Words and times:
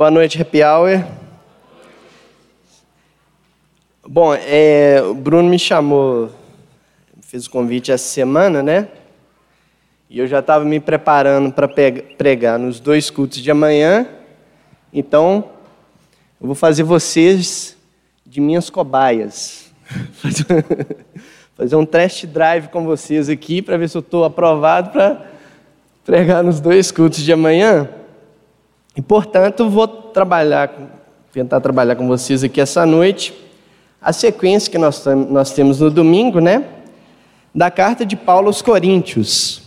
Boa 0.00 0.10
noite, 0.10 0.40
Happy 0.40 0.64
Hour. 0.64 1.04
Bom, 4.08 4.34
é, 4.34 5.02
o 5.02 5.12
Bruno 5.12 5.46
me 5.46 5.58
chamou, 5.58 6.30
fez 7.20 7.44
o 7.44 7.50
convite 7.50 7.92
essa 7.92 8.08
semana, 8.08 8.62
né? 8.62 8.88
E 10.08 10.18
eu 10.18 10.26
já 10.26 10.38
estava 10.38 10.64
me 10.64 10.80
preparando 10.80 11.52
para 11.52 11.68
pregar 11.68 12.58
nos 12.58 12.80
dois 12.80 13.10
cultos 13.10 13.40
de 13.40 13.50
amanhã. 13.50 14.08
Então, 14.90 15.50
eu 16.40 16.46
vou 16.46 16.56
fazer 16.56 16.82
vocês 16.82 17.76
de 18.24 18.40
minhas 18.40 18.70
cobaias. 18.70 19.70
Fazer 21.54 21.76
um 21.76 21.84
test 21.84 22.24
drive 22.24 22.68
com 22.68 22.86
vocês 22.86 23.28
aqui 23.28 23.60
para 23.60 23.76
ver 23.76 23.86
se 23.86 23.98
eu 23.98 24.00
estou 24.00 24.24
aprovado 24.24 24.92
para 24.92 25.26
pregar 26.06 26.42
nos 26.42 26.58
dois 26.58 26.90
cultos 26.90 27.22
de 27.22 27.30
amanhã. 27.34 27.99
E, 28.96 29.02
portanto, 29.02 29.68
vou 29.68 29.86
trabalhar, 29.86 30.72
tentar 31.32 31.60
trabalhar 31.60 31.96
com 31.96 32.06
vocês 32.06 32.42
aqui 32.42 32.60
essa 32.60 32.84
noite 32.84 33.32
a 34.00 34.12
sequência 34.12 34.70
que 34.70 34.78
nós, 34.78 35.04
nós 35.28 35.52
temos 35.52 35.80
no 35.80 35.90
domingo, 35.90 36.40
né? 36.40 36.64
Da 37.54 37.70
carta 37.70 38.06
de 38.06 38.16
Paulo 38.16 38.46
aos 38.46 38.62
Coríntios. 38.62 39.62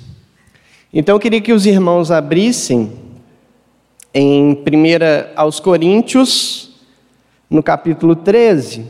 Então 0.92 1.16
eu 1.16 1.20
queria 1.20 1.42
que 1.42 1.54
os 1.54 1.66
irmãos 1.66 2.10
abrissem 2.10 2.92
em 4.14 4.54
1 4.54 4.56
aos 5.36 5.60
Coríntios, 5.60 6.72
no 7.50 7.62
capítulo 7.62 8.16
13. 8.16 8.86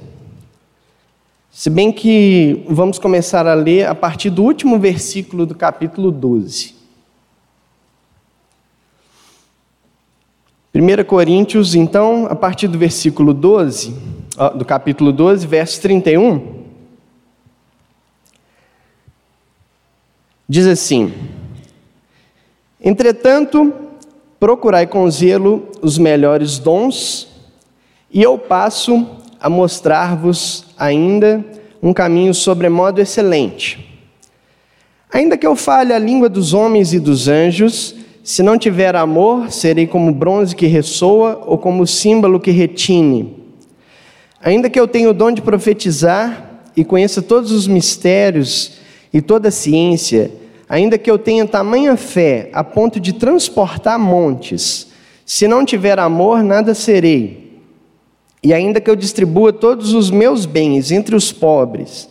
Se 1.52 1.70
bem 1.70 1.92
que 1.92 2.64
vamos 2.68 2.98
começar 2.98 3.46
a 3.46 3.54
ler 3.54 3.88
a 3.88 3.96
partir 3.96 4.30
do 4.30 4.44
último 4.44 4.80
versículo 4.80 5.46
do 5.46 5.56
capítulo 5.56 6.10
12. 6.12 6.73
1 10.76 11.04
Coríntios, 11.04 11.76
então, 11.76 12.26
a 12.28 12.36
partir 12.36 12.68
do 12.68 12.80
versículo 12.80 13.32
12, 13.32 13.96
do 14.56 14.66
capítulo 14.66 15.14
12, 15.14 15.46
verso 15.46 15.80
31, 15.80 16.64
diz 20.50 20.66
assim: 20.66 21.14
Entretanto, 22.84 23.72
procurai 24.40 24.88
com 24.88 25.08
zelo 25.12 25.70
os 25.80 26.00
melhores 26.00 26.58
dons, 26.58 27.28
e 28.12 28.24
eu 28.24 28.40
passo 28.40 29.08
a 29.40 29.48
mostrar-vos 29.48 30.66
ainda 30.76 31.46
um 31.84 31.94
caminho 31.94 32.34
sobremodo 32.34 33.00
excelente. 33.00 33.96
Ainda 35.12 35.38
que 35.38 35.46
eu 35.46 35.56
fale 35.56 35.94
a 35.94 36.00
língua 36.00 36.28
dos 36.28 36.52
homens 36.52 36.94
e 36.94 37.00
dos 37.00 37.28
anjos, 37.28 37.96
se 38.24 38.42
não 38.42 38.58
tiver 38.58 38.96
amor, 38.96 39.52
serei 39.52 39.86
como 39.86 40.14
bronze 40.14 40.56
que 40.56 40.66
ressoa 40.66 41.44
ou 41.46 41.58
como 41.58 41.86
símbolo 41.86 42.40
que 42.40 42.52
retine. 42.52 43.36
Ainda 44.42 44.70
que 44.70 44.80
eu 44.80 44.88
tenha 44.88 45.10
o 45.10 45.14
dom 45.14 45.30
de 45.30 45.42
profetizar 45.42 46.62
e 46.76 46.86
conheça 46.86 47.22
todos 47.22 47.52
os 47.52 47.68
mistérios 47.68 48.80
e 49.12 49.22
toda 49.22 49.50
a 49.50 49.52
ciência, 49.52 50.32
ainda 50.70 50.98
que 50.98 51.12
eu 51.12 51.20
tenha 51.20 51.46
tamanha 51.46 51.98
fé 51.98 52.50
a 52.54 52.64
ponto 52.64 52.98
de 52.98 53.12
transportar 53.12 54.00
montes, 54.00 54.88
se 55.26 55.46
não 55.46 55.66
tiver 55.66 56.00
amor, 56.00 56.42
nada 56.42 56.74
serei. 56.74 57.62
E 58.42 58.54
ainda 58.54 58.80
que 58.80 58.90
eu 58.90 58.96
distribua 58.96 59.52
todos 59.52 59.94
os 59.94 60.10
meus 60.10 60.46
bens 60.46 60.92
entre 60.92 61.14
os 61.14 61.34
pobres, 61.34 62.10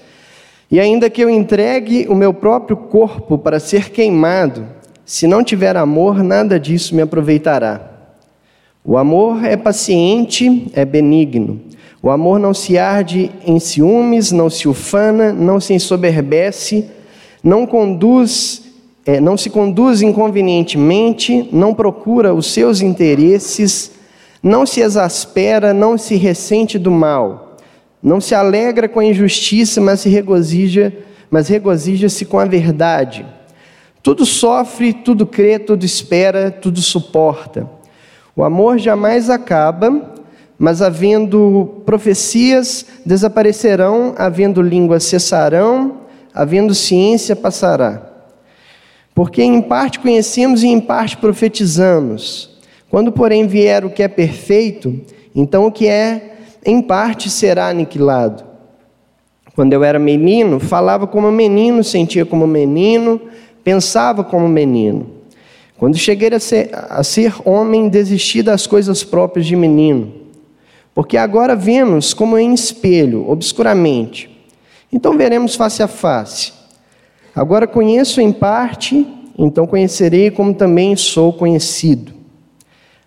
e 0.70 0.78
ainda 0.78 1.08
que 1.08 1.22
eu 1.22 1.30
entregue 1.30 2.06
o 2.06 2.14
meu 2.14 2.34
próprio 2.34 2.76
corpo 2.76 3.38
para 3.38 3.58
ser 3.58 3.91
queimado, 3.91 4.81
se 5.12 5.27
não 5.27 5.44
tiver 5.44 5.77
amor, 5.77 6.24
nada 6.24 6.58
disso 6.58 6.96
me 6.96 7.02
aproveitará. 7.02 7.82
O 8.82 8.96
amor 8.96 9.44
é 9.44 9.58
paciente, 9.58 10.70
é 10.72 10.86
benigno. 10.86 11.60
O 12.02 12.08
amor 12.08 12.38
não 12.38 12.54
se 12.54 12.78
arde 12.78 13.30
em 13.44 13.60
ciúmes, 13.60 14.32
não 14.32 14.48
se 14.48 14.66
ufana, 14.66 15.30
não 15.30 15.60
se 15.60 15.74
ensoberbece, 15.74 16.87
não 17.44 17.66
conduz, 17.66 18.62
é, 19.04 19.20
não 19.20 19.37
se 19.37 19.50
conduz 19.50 20.00
inconvenientemente, 20.00 21.47
não 21.53 21.75
procura 21.75 22.32
os 22.32 22.50
seus 22.50 22.81
interesses, 22.81 23.91
não 24.42 24.64
se 24.64 24.81
exaspera, 24.81 25.75
não 25.75 25.98
se 25.98 26.14
ressente 26.14 26.78
do 26.78 26.91
mal, 26.91 27.58
não 28.03 28.19
se 28.19 28.34
alegra 28.34 28.88
com 28.88 29.00
a 29.00 29.04
injustiça, 29.04 29.78
mas 29.78 30.00
se 30.00 30.08
regozija, 30.08 30.91
mas 31.31 31.48
regozija-se 31.48 32.25
com 32.25 32.38
a 32.38 32.47
verdade. 32.47 33.26
Tudo 34.02 34.26
sofre, 34.26 34.92
tudo 34.92 35.24
crê, 35.24 35.58
tudo 35.58 35.84
espera, 35.84 36.50
tudo 36.50 36.80
suporta. 36.80 37.70
O 38.34 38.42
amor 38.42 38.78
jamais 38.78 39.30
acaba, 39.30 40.12
mas 40.58 40.82
havendo 40.82 41.82
profecias, 41.86 42.84
desaparecerão, 43.06 44.14
havendo 44.18 44.60
línguas, 44.60 45.04
cessarão, 45.04 46.00
havendo 46.34 46.74
ciência, 46.74 47.36
passará. 47.36 48.10
Porque 49.14 49.42
em 49.42 49.60
parte 49.60 50.00
conhecemos 50.00 50.62
e 50.62 50.69
em 50.69 50.80
parte 50.80 51.16
profetizamos. 51.16 52.58
Quando, 52.90 53.12
porém, 53.12 53.46
vier 53.46 53.84
o 53.84 53.90
que 53.90 54.02
é 54.02 54.08
perfeito, 54.08 55.00
então 55.34 55.66
o 55.66 55.72
que 55.72 55.86
é 55.86 56.38
em 56.64 56.80
parte 56.82 57.30
será 57.30 57.69
aniquilado. 57.69 58.44
Quando 59.54 59.74
eu 59.74 59.84
era 59.84 59.98
menino, 59.98 60.58
falava 60.58 61.06
como 61.06 61.30
menino, 61.30 61.84
sentia 61.84 62.24
como 62.24 62.46
menino, 62.46 63.20
pensava 63.62 64.25
como 64.25 64.49
menino. 64.49 65.11
Quando 65.77 65.97
cheguei 65.97 66.33
a 66.33 66.39
ser, 66.41 66.71
a 66.73 67.03
ser 67.03 67.34
homem, 67.45 67.89
desisti 67.89 68.43
das 68.43 68.67
coisas 68.67 69.03
próprias 69.03 69.47
de 69.47 69.56
menino 69.56 70.23
porque 70.95 71.17
agora 71.17 71.56
vemos 71.56 72.12
como 72.12 72.37
em 72.37 72.53
espelho, 72.53 73.28
obscuramente. 73.28 74.31
Então 74.93 75.17
veremos 75.17 75.55
face 75.55 75.83
a 75.83 75.89
face. 75.89 76.53
Agora 77.34 77.67
conheço 77.67 78.21
em 78.21 78.31
parte, 78.31 79.06
então 79.39 79.67
conhecerei 79.67 80.31
como 80.31 80.53
também 80.53 80.94
sou 80.97 81.33
conhecido. 81.33 82.12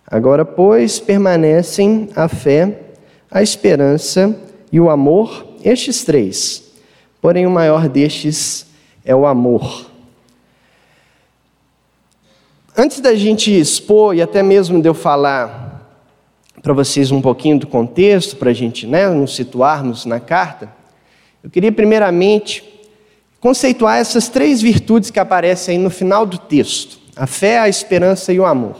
Agora, 0.04 0.44
pois, 0.44 0.98
permanecem 0.98 2.08
a 2.14 2.28
fé, 2.28 2.80
a 3.30 3.42
esperança 3.42 4.36
e 4.72 4.80
o 4.80 4.90
amor, 4.90 5.46
estes 5.64 6.04
três. 6.04 6.64
Porém, 7.20 7.46
o 7.46 7.50
maior 7.50 7.88
destes 7.88 8.66
é 9.04 9.14
o 9.14 9.26
amor. 9.26 9.90
Antes 12.78 13.00
da 13.00 13.14
gente 13.14 13.58
expor 13.58 14.14
e 14.14 14.20
até 14.20 14.42
mesmo 14.42 14.82
de 14.82 14.86
eu 14.86 14.92
falar 14.92 15.88
para 16.62 16.74
vocês 16.74 17.10
um 17.10 17.22
pouquinho 17.22 17.58
do 17.58 17.66
contexto, 17.66 18.36
para 18.36 18.50
a 18.50 18.52
gente 18.52 18.86
né, 18.86 19.08
nos 19.08 19.34
situarmos 19.34 20.04
na 20.04 20.20
carta, 20.20 20.70
eu 21.42 21.48
queria 21.48 21.72
primeiramente 21.72 22.62
conceituar 23.40 23.96
essas 23.96 24.28
três 24.28 24.60
virtudes 24.60 25.10
que 25.10 25.18
aparecem 25.18 25.78
aí 25.78 25.82
no 25.82 25.88
final 25.88 26.26
do 26.26 26.36
texto: 26.36 26.98
a 27.16 27.26
fé, 27.26 27.60
a 27.60 27.66
esperança 27.66 28.30
e 28.30 28.38
o 28.38 28.44
amor. 28.44 28.76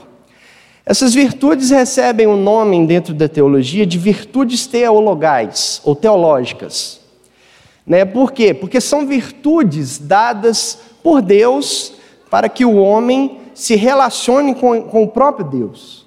Essas 0.85 1.15
virtudes 1.15 1.71
recebem 1.71 2.27
o 2.27 2.33
um 2.33 2.43
nome 2.43 2.85
dentro 2.85 3.15
da 3.15 3.27
teologia 3.27 3.83
de 3.83 3.97
virtudes 3.97 4.67
teologais 4.67 5.81
ou 5.83 5.95
teológicas. 5.95 6.99
Né? 7.83 8.05
Por 8.05 8.31
quê? 8.31 8.53
Porque 8.53 8.79
são 8.79 9.07
virtudes 9.07 9.97
dadas 9.97 10.77
por 11.01 11.19
Deus 11.19 11.93
para 12.29 12.47
que 12.47 12.63
o 12.63 12.75
homem 12.75 13.46
se 13.57 13.75
relacione 13.75 14.53
com, 14.53 14.83
com 14.83 15.01
o 15.01 15.07
próprio 15.07 15.43
Deus. 15.43 16.05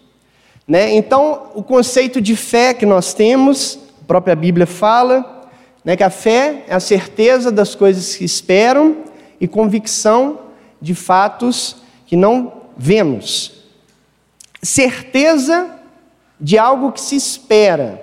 Né? 0.69 0.95
Então, 0.95 1.51
o 1.53 1.65
conceito 1.65 2.21
de 2.21 2.37
fé 2.37 2.73
que 2.73 2.87
nós 2.87 3.13
temos, 3.13 3.77
a 4.03 4.05
própria 4.07 4.37
Bíblia 4.37 4.69
fala, 4.69 5.49
né, 5.85 5.97
que 5.97 6.05
a 6.05 6.11
fé 6.11 6.63
é 6.69 6.75
a 6.77 6.79
certeza 6.79 7.51
das 7.51 7.75
coisas 7.75 8.15
que 8.15 8.25
esperam 8.25 8.99
e 9.41 9.49
convicção 9.49 10.39
de 10.81 10.95
fatos 10.95 11.79
que 12.07 12.15
não 12.15 12.53
vemos. 12.77 13.65
Certeza 14.63 15.77
de 16.39 16.57
algo 16.57 16.93
que 16.93 17.01
se 17.01 17.17
espera. 17.17 18.01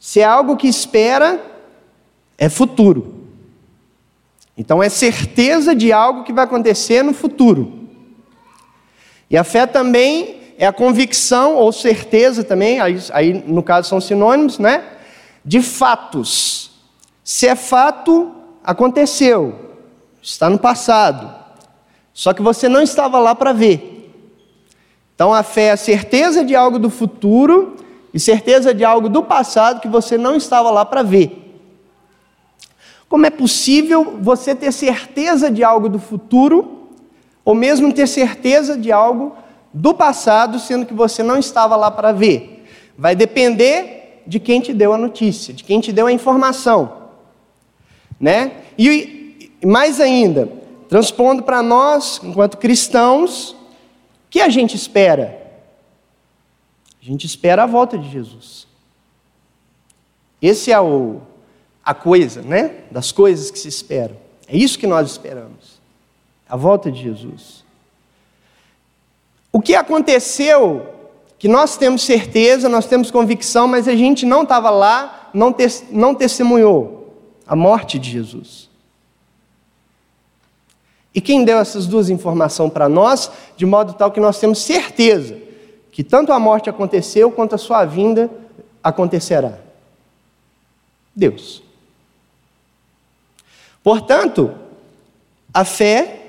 Se 0.00 0.20
é 0.20 0.24
algo 0.24 0.56
que 0.56 0.68
espera, 0.68 1.38
é 2.38 2.48
futuro. 2.48 3.13
Então 4.56 4.82
é 4.82 4.88
certeza 4.88 5.74
de 5.74 5.92
algo 5.92 6.24
que 6.24 6.32
vai 6.32 6.44
acontecer 6.44 7.02
no 7.02 7.12
futuro. 7.12 7.88
E 9.28 9.36
a 9.36 9.44
fé 9.44 9.66
também 9.66 10.42
é 10.56 10.66
a 10.66 10.72
convicção 10.72 11.56
ou 11.56 11.72
certeza 11.72 12.44
também, 12.44 12.80
aí, 12.80 12.98
aí 13.12 13.32
no 13.46 13.62
caso 13.62 13.88
são 13.88 14.00
sinônimos, 14.00 14.58
né? 14.58 14.84
De 15.44 15.60
fatos. 15.60 16.70
Se 17.24 17.48
é 17.48 17.56
fato, 17.56 18.32
aconteceu, 18.62 19.54
está 20.22 20.48
no 20.48 20.58
passado. 20.58 21.34
Só 22.12 22.32
que 22.32 22.42
você 22.42 22.68
não 22.68 22.80
estava 22.80 23.18
lá 23.18 23.34
para 23.34 23.52
ver. 23.52 24.12
Então 25.14 25.34
a 25.34 25.42
fé 25.42 25.66
é 25.66 25.72
a 25.72 25.76
certeza 25.76 26.44
de 26.44 26.54
algo 26.54 26.78
do 26.78 26.90
futuro 26.90 27.76
e 28.12 28.20
certeza 28.20 28.72
de 28.72 28.84
algo 28.84 29.08
do 29.08 29.22
passado 29.22 29.80
que 29.80 29.88
você 29.88 30.16
não 30.16 30.36
estava 30.36 30.70
lá 30.70 30.84
para 30.84 31.02
ver. 31.02 31.43
Como 33.08 33.26
é 33.26 33.30
possível 33.30 34.18
você 34.20 34.54
ter 34.54 34.72
certeza 34.72 35.50
de 35.50 35.62
algo 35.62 35.88
do 35.88 35.98
futuro 35.98 36.88
ou 37.44 37.54
mesmo 37.54 37.92
ter 37.92 38.06
certeza 38.06 38.76
de 38.76 38.90
algo 38.90 39.36
do 39.72 39.92
passado, 39.92 40.58
sendo 40.58 40.86
que 40.86 40.94
você 40.94 41.22
não 41.22 41.38
estava 41.38 41.76
lá 41.76 41.90
para 41.90 42.12
ver. 42.12 42.64
Vai 42.96 43.14
depender 43.14 44.22
de 44.26 44.38
quem 44.38 44.60
te 44.60 44.72
deu 44.72 44.92
a 44.92 44.98
notícia, 44.98 45.52
de 45.52 45.64
quem 45.64 45.80
te 45.80 45.92
deu 45.92 46.06
a 46.06 46.12
informação. 46.12 47.04
Né? 48.18 48.52
E 48.78 49.50
mais 49.64 50.00
ainda, 50.00 50.48
transpondo 50.88 51.42
para 51.42 51.62
nós, 51.62 52.20
enquanto 52.22 52.56
cristãos, 52.56 53.50
o 53.50 53.56
que 54.30 54.40
a 54.40 54.48
gente 54.48 54.76
espera? 54.76 55.42
A 57.02 57.04
gente 57.04 57.26
espera 57.26 57.64
a 57.64 57.66
volta 57.66 57.98
de 57.98 58.08
Jesus. 58.08 58.66
Esse 60.40 60.70
é 60.70 60.80
o, 60.80 61.20
a 61.84 61.92
coisa, 61.92 62.42
né? 62.42 62.84
Das 62.90 63.12
coisas 63.12 63.50
que 63.50 63.58
se 63.58 63.68
esperam. 63.68 64.16
É 64.48 64.56
isso 64.56 64.78
que 64.78 64.86
nós 64.86 65.10
esperamos. 65.10 65.80
A 66.48 66.56
volta 66.56 66.90
de 66.90 67.02
Jesus. 67.02 67.64
O 69.52 69.60
que 69.60 69.74
aconteceu, 69.74 70.86
que 71.38 71.48
nós 71.48 71.76
temos 71.76 72.02
certeza, 72.02 72.68
nós 72.68 72.86
temos 72.86 73.10
convicção, 73.10 73.68
mas 73.68 73.86
a 73.86 73.94
gente 73.94 74.24
não 74.24 74.42
estava 74.42 74.70
lá, 74.70 75.30
não, 75.32 75.52
te, 75.52 75.66
não 75.90 76.14
testemunhou 76.14 77.14
a 77.46 77.54
morte 77.54 77.98
de 77.98 78.10
Jesus. 78.10 78.70
E 81.14 81.20
quem 81.20 81.44
deu 81.44 81.58
essas 81.58 81.86
duas 81.86 82.10
informações 82.10 82.72
para 82.72 82.88
nós, 82.88 83.30
de 83.56 83.64
modo 83.64 83.92
tal 83.92 84.10
que 84.10 84.20
nós 84.20 84.38
temos 84.40 84.58
certeza 84.58 85.38
que 85.92 86.02
tanto 86.02 86.32
a 86.32 86.40
morte 86.40 86.68
aconteceu 86.68 87.30
quanto 87.30 87.54
a 87.54 87.58
sua 87.58 87.84
vinda 87.84 88.28
acontecerá? 88.82 89.58
Deus. 91.14 91.63
Portanto, 93.84 94.50
a 95.52 95.62
fé 95.64 96.20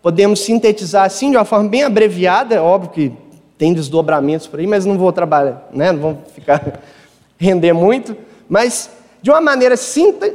podemos 0.00 0.40
sintetizar 0.40 1.04
assim 1.04 1.30
de 1.30 1.36
uma 1.36 1.44
forma 1.44 1.68
bem 1.68 1.84
abreviada, 1.84 2.54
é 2.54 2.60
óbvio 2.60 2.90
que 2.90 3.12
tem 3.58 3.72
desdobramentos 3.72 4.46
por 4.48 4.58
aí, 4.58 4.66
mas 4.66 4.86
não 4.86 4.98
vou 4.98 5.12
trabalhar, 5.12 5.68
né? 5.72 5.92
não 5.92 6.00
vou 6.00 6.18
ficar 6.34 6.80
render 7.38 7.74
muito, 7.74 8.16
mas 8.48 8.90
de 9.20 9.30
uma 9.30 9.40
maneira 9.40 9.76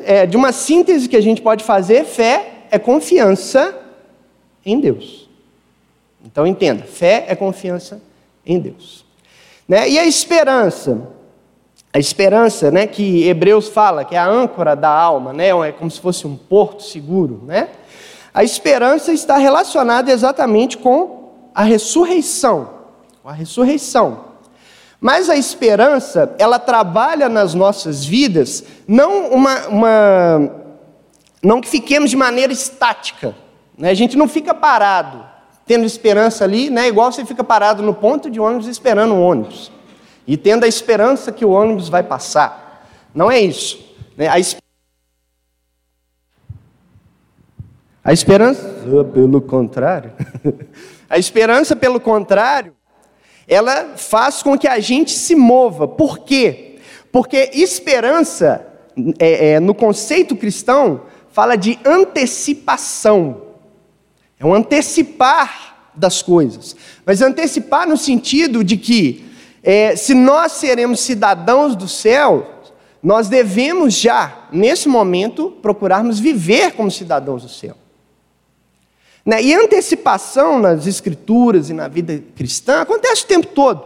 é, 0.05 0.25
de 0.25 0.37
uma 0.37 0.53
síntese 0.53 1.09
que 1.09 1.17
a 1.17 1.21
gente 1.21 1.41
pode 1.41 1.63
fazer, 1.63 2.05
fé 2.05 2.67
é 2.69 2.77
confiança 2.77 3.75
em 4.63 4.79
Deus. 4.79 5.27
Então 6.23 6.45
entenda, 6.45 6.83
fé 6.83 7.25
é 7.27 7.35
confiança 7.35 7.99
em 8.45 8.59
Deus. 8.59 9.03
Né? 9.67 9.89
E 9.89 9.99
a 9.99 10.05
esperança, 10.05 11.01
a 11.97 11.99
esperança, 11.99 12.69
né, 12.69 12.85
que 12.85 13.27
Hebreus 13.27 13.69
fala, 13.69 14.05
que 14.05 14.13
é 14.13 14.19
a 14.19 14.27
âncora 14.27 14.75
da 14.75 14.87
alma, 14.87 15.33
né, 15.33 15.47
é 15.47 15.71
como 15.71 15.89
se 15.89 15.99
fosse 15.99 16.27
um 16.27 16.35
porto 16.35 16.83
seguro, 16.83 17.41
né? 17.43 17.69
A 18.31 18.43
esperança 18.43 19.11
está 19.11 19.35
relacionada 19.37 20.11
exatamente 20.11 20.77
com 20.77 21.31
a 21.55 21.63
ressurreição, 21.63 22.69
com 23.23 23.29
a 23.29 23.31
ressurreição. 23.33 24.25
Mas 25.01 25.27
a 25.27 25.35
esperança, 25.35 26.35
ela 26.37 26.59
trabalha 26.59 27.27
nas 27.27 27.55
nossas 27.55 28.05
vidas, 28.05 28.63
não 28.87 29.29
uma, 29.29 29.67
uma 29.67 30.51
não 31.41 31.59
que 31.59 31.67
fiquemos 31.67 32.11
de 32.11 32.15
maneira 32.15 32.53
estática. 32.53 33.35
Né? 33.75 33.89
A 33.89 33.95
gente 33.95 34.15
não 34.15 34.27
fica 34.27 34.53
parado, 34.53 35.25
tendo 35.65 35.83
esperança 35.83 36.43
ali, 36.43 36.69
né? 36.69 36.87
igual 36.87 37.11
você 37.11 37.25
fica 37.25 37.43
parado 37.43 37.81
no 37.81 37.95
ponto 37.95 38.29
de 38.29 38.39
ônibus 38.39 38.67
esperando 38.67 39.19
ônibus. 39.19 39.71
E 40.27 40.35
tendo 40.35 40.65
a 40.65 40.67
esperança 40.67 41.31
que 41.31 41.45
o 41.45 41.51
ônibus 41.51 41.89
vai 41.89 42.03
passar. 42.03 42.85
Não 43.15 43.31
é 43.31 43.39
isso. 43.39 43.79
Né? 44.17 44.27
A 44.27 44.37
esperança 44.37 44.67
A 48.07 48.13
esperança, 48.13 48.63
pelo 49.13 49.41
contrário, 49.41 50.13
a 51.09 51.17
esperança, 51.17 51.75
pelo 51.75 51.99
contrário, 51.99 52.73
ela 53.45 53.97
faz 53.97 54.41
com 54.41 54.57
que 54.57 54.65
a 54.65 54.79
gente 54.79 55.11
se 55.11 55.35
mova. 55.35 55.89
Por 55.89 56.19
quê? 56.19 56.77
Porque 57.11 57.51
esperança, 57.53 58.65
é, 59.19 59.49
é, 59.49 59.59
no 59.59 59.75
conceito 59.75 60.37
cristão, 60.37 61.01
fala 61.33 61.57
de 61.57 61.77
antecipação. 61.83 63.41
É 64.39 64.45
um 64.45 64.53
antecipar 64.53 65.91
das 65.93 66.21
coisas. 66.21 66.77
Mas 67.05 67.21
antecipar 67.21 67.85
no 67.89 67.97
sentido 67.97 68.63
de 68.63 68.77
que, 68.77 69.26
é, 69.69 69.97
se 69.97 70.13
nós 70.13 70.53
seremos 70.53 71.01
cidadãos 71.01 71.75
do 71.75 71.89
céu, 71.89 72.47
nós 73.03 73.27
devemos 73.27 73.95
já, 73.95 74.47
nesse 74.49 74.87
momento, 74.87 75.51
procurarmos 75.61 76.21
viver 76.21 76.71
como 76.71 76.89
cidadãos 76.89 77.43
do 77.43 77.49
céu. 77.49 77.75
Né? 79.25 79.43
E 79.43 79.53
antecipação 79.53 80.57
nas 80.57 80.87
escrituras 80.87 81.69
e 81.69 81.73
na 81.73 81.89
vida 81.89 82.23
cristã 82.33 82.79
acontece 82.79 83.25
o 83.25 83.27
tempo 83.27 83.47
todo 83.47 83.83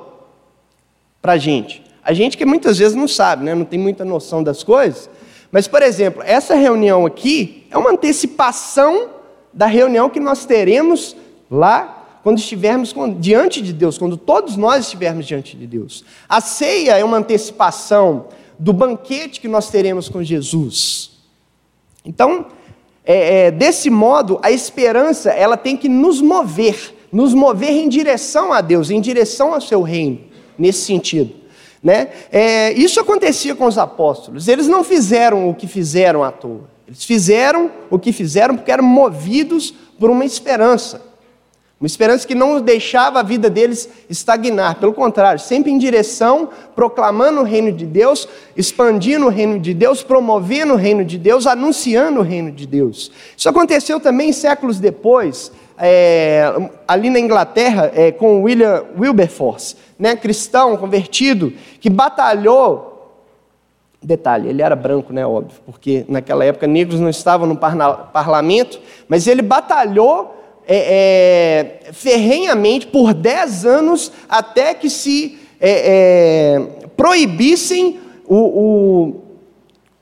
para 1.19 1.31
a 1.31 1.37
gente. 1.37 1.83
A 2.03 2.13
gente 2.13 2.37
que 2.37 2.45
muitas 2.45 2.77
vezes 2.77 2.93
não 2.93 3.07
sabe, 3.07 3.43
né? 3.43 3.55
não 3.55 3.65
tem 3.65 3.79
muita 3.79 4.05
noção 4.05 4.43
das 4.43 4.61
coisas. 4.61 5.09
Mas, 5.51 5.67
por 5.67 5.81
exemplo, 5.81 6.21
essa 6.23 6.53
reunião 6.53 7.07
aqui 7.07 7.65
é 7.71 7.77
uma 7.77 7.89
antecipação 7.89 9.09
da 9.51 9.65
reunião 9.65 10.11
que 10.11 10.19
nós 10.19 10.45
teremos 10.45 11.15
lá 11.49 12.00
quando 12.23 12.37
estivermos 12.37 12.93
diante 13.19 13.61
de 13.61 13.73
Deus, 13.73 13.97
quando 13.97 14.15
todos 14.17 14.55
nós 14.55 14.85
estivermos 14.85 15.25
diante 15.25 15.57
de 15.57 15.65
Deus. 15.65 16.03
A 16.29 16.39
ceia 16.39 16.97
é 16.97 17.03
uma 17.03 17.17
antecipação 17.17 18.27
do 18.59 18.71
banquete 18.71 19.41
que 19.41 19.47
nós 19.47 19.69
teremos 19.69 20.07
com 20.07 20.23
Jesus. 20.23 21.11
Então, 22.05 22.45
é, 23.03 23.47
é, 23.47 23.51
desse 23.51 23.89
modo, 23.89 24.39
a 24.43 24.51
esperança 24.51 25.31
ela 25.31 25.57
tem 25.57 25.75
que 25.75 25.89
nos 25.89 26.21
mover, 26.21 26.95
nos 27.11 27.33
mover 27.33 27.71
em 27.71 27.89
direção 27.89 28.53
a 28.53 28.61
Deus, 28.61 28.91
em 28.91 29.01
direção 29.01 29.53
ao 29.53 29.61
seu 29.61 29.81
reino, 29.81 30.19
nesse 30.57 30.85
sentido. 30.85 31.33
Né? 31.83 32.09
É, 32.31 32.71
isso 32.73 32.99
acontecia 32.99 33.55
com 33.55 33.65
os 33.65 33.79
apóstolos, 33.79 34.47
eles 34.47 34.67
não 34.67 34.83
fizeram 34.83 35.49
o 35.49 35.55
que 35.55 35.65
fizeram 35.65 36.23
à 36.23 36.31
toa, 36.31 36.69
eles 36.87 37.03
fizeram 37.03 37.71
o 37.89 37.97
que 37.97 38.13
fizeram 38.13 38.55
porque 38.55 38.71
eram 38.71 38.83
movidos 38.83 39.73
por 39.99 40.11
uma 40.11 40.23
esperança. 40.23 41.10
Uma 41.81 41.87
esperança 41.87 42.27
que 42.27 42.35
não 42.35 42.61
deixava 42.61 43.19
a 43.19 43.23
vida 43.23 43.49
deles 43.49 43.89
estagnar, 44.07 44.75
pelo 44.75 44.93
contrário, 44.93 45.39
sempre 45.39 45.71
em 45.71 45.79
direção, 45.79 46.49
proclamando 46.75 47.41
o 47.41 47.43
reino 47.43 47.71
de 47.71 47.87
Deus, 47.87 48.29
expandindo 48.55 49.25
o 49.25 49.29
reino 49.29 49.59
de 49.59 49.73
Deus, 49.73 50.03
promovendo 50.03 50.73
o 50.73 50.75
reino 50.75 51.03
de 51.03 51.17
Deus, 51.17 51.47
anunciando 51.47 52.19
o 52.19 52.23
reino 52.23 52.51
de 52.51 52.67
Deus. 52.67 53.11
Isso 53.35 53.49
aconteceu 53.49 53.99
também 53.99 54.31
séculos 54.31 54.79
depois, 54.79 55.51
é, 55.75 56.53
ali 56.87 57.09
na 57.09 57.19
Inglaterra, 57.19 57.91
é, 57.95 58.11
com 58.11 58.43
William 58.43 58.83
Wilberforce, 58.95 59.75
né, 59.97 60.15
cristão 60.15 60.77
convertido, 60.77 61.51
que 61.79 61.89
batalhou. 61.89 62.89
Detalhe, 64.03 64.49
ele 64.49 64.61
era 64.61 64.75
branco, 64.75 65.11
né, 65.11 65.25
óbvio, 65.25 65.59
porque 65.65 66.05
naquela 66.07 66.45
época 66.45 66.67
negros 66.67 66.99
não 66.99 67.09
estavam 67.09 67.47
no 67.47 67.57
parlamento, 67.57 68.79
mas 69.07 69.25
ele 69.25 69.41
batalhou 69.41 70.40
é, 70.73 71.81
é, 71.89 71.91
ferrenhamente 71.91 72.87
por 72.87 73.13
dez 73.13 73.65
anos 73.65 74.09
até 74.29 74.73
que 74.73 74.89
se 74.89 75.37
é, 75.59 76.59
é 76.79 76.87
proibissem 76.95 77.99
o, 78.25 78.37
o, 78.37 79.21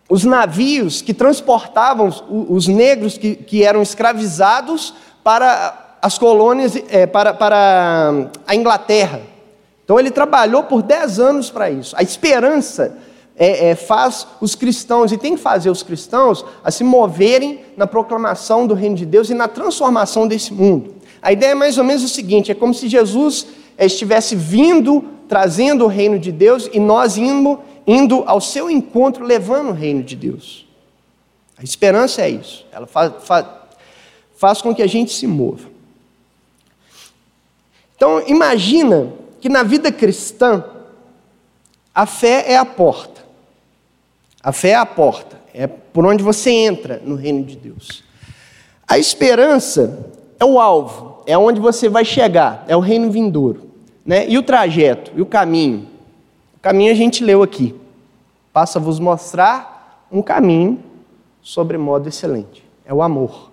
os 0.08 0.24
navios 0.26 1.02
que 1.02 1.12
transportavam 1.12 2.08
os, 2.08 2.24
os 2.30 2.68
negros 2.68 3.18
que, 3.18 3.36
que, 3.36 3.64
eram 3.64 3.82
escravizados 3.82 4.94
para 5.24 5.98
as 6.04 6.20
colônias, 6.20 6.76
é, 6.90 7.08
para, 7.08 7.34
para 7.34 8.30
a 8.46 8.56
Inglaterra. 8.56 9.22
Então 9.84 10.00
ele 10.00 10.12
trabalhou 10.12 10.64
por 10.66 10.84
dez 10.84 11.20
anos 11.20 11.50
para 11.50 11.72
isso. 11.72 11.96
A 11.98 12.04
esperança 12.04 12.96
é, 13.40 13.70
é, 13.70 13.76
faz 13.76 14.28
os 14.42 14.54
cristãos, 14.54 15.14
e 15.14 15.18
tem 15.18 15.36
que 15.36 15.42
fazer 15.42 15.70
os 15.70 15.82
cristãos, 15.82 16.44
a 16.62 16.70
se 16.70 16.84
moverem 16.84 17.62
na 17.78 17.88
proclamação 17.88 18.68
do 18.68 18.74
reino 18.74 18.98
de 18.98 19.06
Deus 19.06 19.30
e 19.30 19.34
na 19.34 19.48
transformação 19.48 20.28
desse 20.28 20.54
mundo. 20.54 20.96
A 21.22 21.32
ideia 21.32 21.52
é 21.52 21.56
mais 21.56 21.78
ou 21.78 21.86
menos 21.86 22.04
o 22.04 22.10
seguinte: 22.10 22.52
é 22.52 22.54
como 22.56 22.74
se 22.74 22.90
Jesus 22.90 23.48
é, 23.78 23.86
estivesse 23.86 24.36
vindo, 24.36 25.06
trazendo 25.30 25.86
o 25.86 25.88
reino 25.88 26.20
de 26.20 26.34
Deus, 26.34 26.70
e 26.74 26.82
nós 26.82 27.18
indo, 27.18 27.60
indo 27.88 28.24
ao 28.28 28.42
seu 28.42 28.70
encontro, 28.70 29.24
levando 29.24 29.70
o 29.70 29.74
reino 29.74 30.04
de 30.04 30.18
Deus. 30.18 30.68
A 31.58 31.64
esperança 31.64 32.22
é 32.22 32.30
isso, 32.30 32.66
ela 32.74 32.88
faz, 32.88 33.14
faz, 33.24 33.46
faz 34.36 34.62
com 34.62 34.76
que 34.76 34.84
a 34.84 34.88
gente 34.88 35.14
se 35.14 35.26
mova. 35.26 35.70
Então, 37.96 38.22
imagina 38.28 39.14
que 39.40 39.48
na 39.48 39.64
vida 39.64 39.92
cristã, 39.94 40.64
a 41.96 42.06
fé 42.06 42.46
é 42.52 42.58
a 42.58 42.66
porta. 42.66 43.29
A 44.42 44.52
fé 44.52 44.70
é 44.70 44.76
a 44.76 44.86
porta, 44.86 45.40
é 45.54 45.68
por 45.68 46.06
onde 46.06 46.24
você 46.24 46.50
entra 46.50 47.02
no 47.04 47.16
reino 47.16 47.44
de 47.44 47.56
Deus. 47.58 48.04
A 48.88 48.98
esperança 48.98 50.08
é 50.40 50.46
o 50.46 50.60
alvo, 50.60 51.22
é 51.26 51.38
onde 51.38 51.60
você 51.60 51.90
vai 51.90 52.06
chegar, 52.06 52.64
é 52.68 52.76
o 52.76 52.80
reino 52.80 53.12
vindouro. 53.12 53.70
Né? 54.06 54.28
E 54.28 54.38
o 54.38 54.44
trajeto, 54.44 55.12
e 55.16 55.22
o 55.22 55.26
caminho? 55.26 55.88
O 56.56 56.60
caminho 56.60 56.92
a 56.92 56.96
gente 56.96 57.24
leu 57.24 57.44
aqui. 57.44 57.76
Passa 58.52 58.80
a 58.80 58.82
vos 58.82 59.00
mostrar 59.00 60.06
um 60.12 60.22
caminho 60.22 60.80
sobre 61.42 61.78
modo 61.78 62.08
excelente. 62.08 62.64
É 62.86 62.94
o 62.94 63.02
amor. 63.02 63.52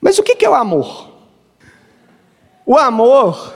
Mas 0.00 0.18
o 0.18 0.22
que 0.22 0.44
é 0.44 0.48
o 0.48 0.54
amor? 0.54 1.10
O 2.66 2.76
amor 2.76 3.54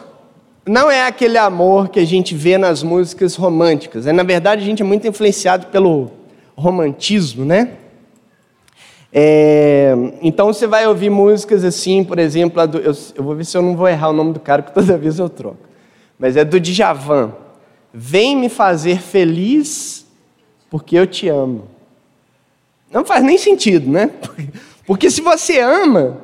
não 0.69 0.91
é 0.91 1.07
aquele 1.07 1.39
amor 1.39 1.89
que 1.89 1.99
a 1.99 2.05
gente 2.05 2.35
vê 2.35 2.59
nas 2.59 2.83
músicas 2.83 3.35
românticas. 3.35 4.07
É, 4.07 4.13
na 4.13 4.23
verdade, 4.23 4.63
a 4.63 4.65
gente 4.65 4.83
é 4.83 4.85
muito 4.85 5.07
influenciado 5.07 5.67
pelo 5.69 6.11
romantismo, 6.57 7.45
né? 7.45 7.73
É, 9.13 9.95
então 10.21 10.53
você 10.53 10.67
vai 10.67 10.87
ouvir 10.87 11.09
músicas 11.09 11.65
assim, 11.65 12.05
por 12.05 12.19
exemplo, 12.19 12.67
do, 12.67 12.79
eu, 12.79 12.93
eu, 13.15 13.25
vou 13.25 13.35
ver 13.35 13.45
se 13.45 13.57
eu 13.57 13.63
não 13.63 13.75
vou 13.75 13.89
errar 13.89 14.11
o 14.11 14.13
nome 14.13 14.33
do 14.35 14.41
cara, 14.41 14.63
que 14.63 14.73
toda 14.73 14.97
vez 14.99 15.19
eu 15.19 15.29
troco. 15.29 15.59
Mas 16.19 16.37
é 16.37 16.45
do 16.45 16.61
Djavan. 16.61 17.33
Vem 17.93 18.37
me 18.37 18.49
fazer 18.49 19.01
feliz 19.01 20.07
porque 20.69 20.97
eu 20.97 21.07
te 21.07 21.29
amo. 21.29 21.67
Não 22.91 23.05
faz 23.05 23.25
nem 23.25 23.39
sentido, 23.39 23.91
né? 23.91 24.11
Porque 24.87 25.11
se 25.11 25.21
você 25.21 25.61
ama, 25.61 26.17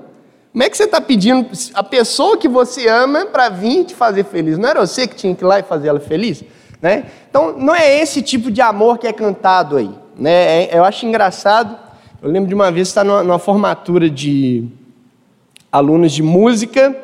como 0.54 0.62
é 0.62 0.70
que 0.70 0.76
você 0.76 0.84
está 0.84 1.00
pedindo 1.00 1.50
a 1.74 1.82
pessoa 1.82 2.38
que 2.38 2.46
você 2.46 2.86
ama 2.86 3.26
para 3.26 3.48
vir 3.48 3.86
te 3.86 3.92
fazer 3.92 4.22
feliz? 4.22 4.56
Não 4.56 4.68
era 4.68 4.86
você 4.86 5.04
que 5.04 5.16
tinha 5.16 5.34
que 5.34 5.42
ir 5.42 5.46
lá 5.46 5.58
e 5.58 5.64
fazer 5.64 5.88
ela 5.88 5.98
feliz? 5.98 6.44
Né? 6.80 7.06
Então, 7.28 7.58
não 7.58 7.74
é 7.74 7.98
esse 8.00 8.22
tipo 8.22 8.52
de 8.52 8.60
amor 8.60 8.98
que 8.98 9.08
é 9.08 9.12
cantado 9.12 9.76
aí. 9.76 9.90
Né? 10.16 10.66
É, 10.66 10.78
eu 10.78 10.84
acho 10.84 11.04
engraçado. 11.06 11.76
Eu 12.22 12.30
lembro 12.30 12.48
de 12.48 12.54
uma 12.54 12.70
vez 12.70 12.86
estar 12.86 13.02
numa, 13.02 13.24
numa 13.24 13.38
formatura 13.40 14.08
de 14.08 14.68
alunos 15.72 16.12
de 16.12 16.22
música, 16.22 16.96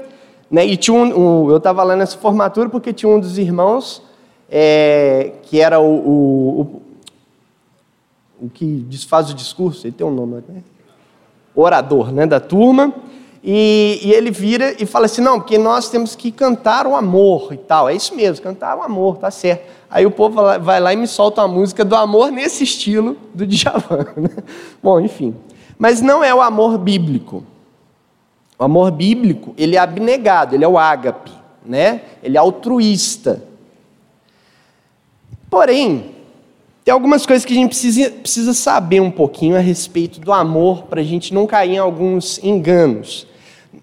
né? 0.49 0.65
e 0.65 0.77
tinha 0.77 0.97
um, 0.97 1.47
um 1.47 1.51
eu 1.51 1.57
estava 1.57 1.83
lá 1.83 1.97
nessa 1.97 2.17
formatura 2.19 2.69
porque 2.69 2.93
tinha 2.93 3.11
um 3.11 3.19
dos 3.19 3.37
irmãos 3.37 4.01
é, 4.49 5.33
que 5.43 5.61
era 5.61 5.81
o, 5.81 5.93
o, 5.93 6.61
o, 6.61 6.83
o, 8.43 8.49
que 8.49 8.87
desfaz 8.89 9.29
o 9.29 9.35
discurso, 9.35 9.89
ele 9.89 9.95
tem 9.97 10.07
um 10.07 10.15
nome, 10.15 10.45
né? 10.49 10.63
orador 11.53 12.13
né, 12.13 12.29
da 12.29 12.39
turma. 12.39 12.95
E, 13.43 14.01
e, 14.03 14.13
ele 14.13 14.31
vira 14.31 14.75
e 14.79 14.85
fala 14.85 15.07
assim: 15.07 15.23
não, 15.23 15.41
porque 15.41 15.57
nós 15.57 15.89
temos 15.89 16.15
que 16.15 16.31
cantar 16.31 16.87
o 16.87 16.95
amor 16.95 17.53
e 17.53 17.57
tal. 17.57 17.89
É 17.89 17.95
isso 17.95 18.15
mesmo, 18.15 18.43
cantar 18.43 18.77
o 18.77 18.83
amor, 18.83 19.17
tá 19.17 19.31
certo. 19.31 19.65
Aí 19.91 20.07
o 20.07 20.11
povo 20.11 20.41
vai 20.61 20.79
lá 20.79 20.93
e 20.93 20.97
me 20.97 21.07
solta 21.07 21.43
uma 21.43 21.49
música 21.49 21.85
do 21.85 21.97
amor 21.97 22.31
nesse 22.31 22.65
estilo 22.65 23.17
do 23.35 23.45
Djavan. 23.47 24.07
Né? 24.17 24.31
Bom, 24.83 25.01
enfim. 25.01 25.35
Mas 25.79 26.01
não 26.01 26.23
é 26.23 26.35
o 26.35 26.43
amor 26.43 26.77
bíblico. 26.79 27.43
O 28.59 28.65
amor 28.65 28.91
bíblico, 28.91 29.55
ele 29.57 29.75
é 29.75 29.79
abnegado, 29.79 30.55
ele 30.55 30.65
é 30.65 30.69
o 30.69 30.79
ágape, 30.79 31.33
né? 31.65 32.03
Ele 32.23 32.37
é 32.37 32.41
altruísta. 32.41 33.43
Porém, 35.49 36.15
tem 36.85 36.93
algumas 36.93 37.25
coisas 37.25 37.45
que 37.45 37.55
a 37.55 37.57
gente 37.57 37.71
precisa, 37.71 38.11
precisa 38.11 38.53
saber 38.53 39.01
um 39.01 39.11
pouquinho 39.11 39.57
a 39.57 39.61
respeito 39.61 40.21
do 40.21 40.33
amor 40.33 40.85
para 40.85 41.01
a 41.01 41.05
gente 41.05 41.33
não 41.33 41.47
cair 41.47 41.73
em 41.73 41.79
alguns 41.79 42.39
enganos. 42.45 43.27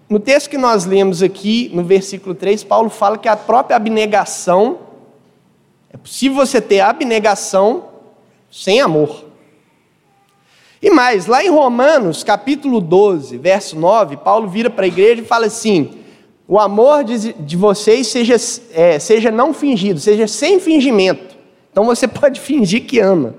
No 0.08 0.20
texto 0.20 0.50
que 0.50 0.58
nós 0.58 0.84
lemos 0.84 1.22
aqui, 1.22 1.70
no 1.72 1.82
versículo 1.82 2.34
3, 2.34 2.64
Paulo 2.64 2.90
fala 2.90 3.18
que 3.18 3.28
a 3.28 3.36
própria 3.36 3.76
abnegação, 3.76 4.78
é 5.90 5.96
possível 5.96 6.36
você 6.36 6.60
ter 6.60 6.80
abnegação 6.80 7.84
sem 8.50 8.80
amor. 8.80 9.24
E 10.80 10.90
mais, 10.90 11.26
lá 11.26 11.42
em 11.42 11.50
Romanos, 11.50 12.22
capítulo 12.22 12.80
12, 12.80 13.36
verso 13.38 13.76
9, 13.76 14.18
Paulo 14.18 14.48
vira 14.48 14.70
para 14.70 14.84
a 14.84 14.88
igreja 14.88 15.22
e 15.22 15.24
fala 15.24 15.46
assim: 15.46 15.90
o 16.46 16.58
amor 16.58 17.02
de, 17.04 17.32
de 17.32 17.56
vocês 17.56 18.06
seja, 18.06 18.36
é, 18.72 18.98
seja 18.98 19.30
não 19.30 19.52
fingido, 19.52 19.98
seja 19.98 20.28
sem 20.28 20.60
fingimento. 20.60 21.36
Então 21.70 21.84
você 21.84 22.06
pode 22.08 22.40
fingir 22.40 22.84
que 22.86 23.00
ama. 23.00 23.34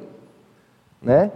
Né? 1.01 1.31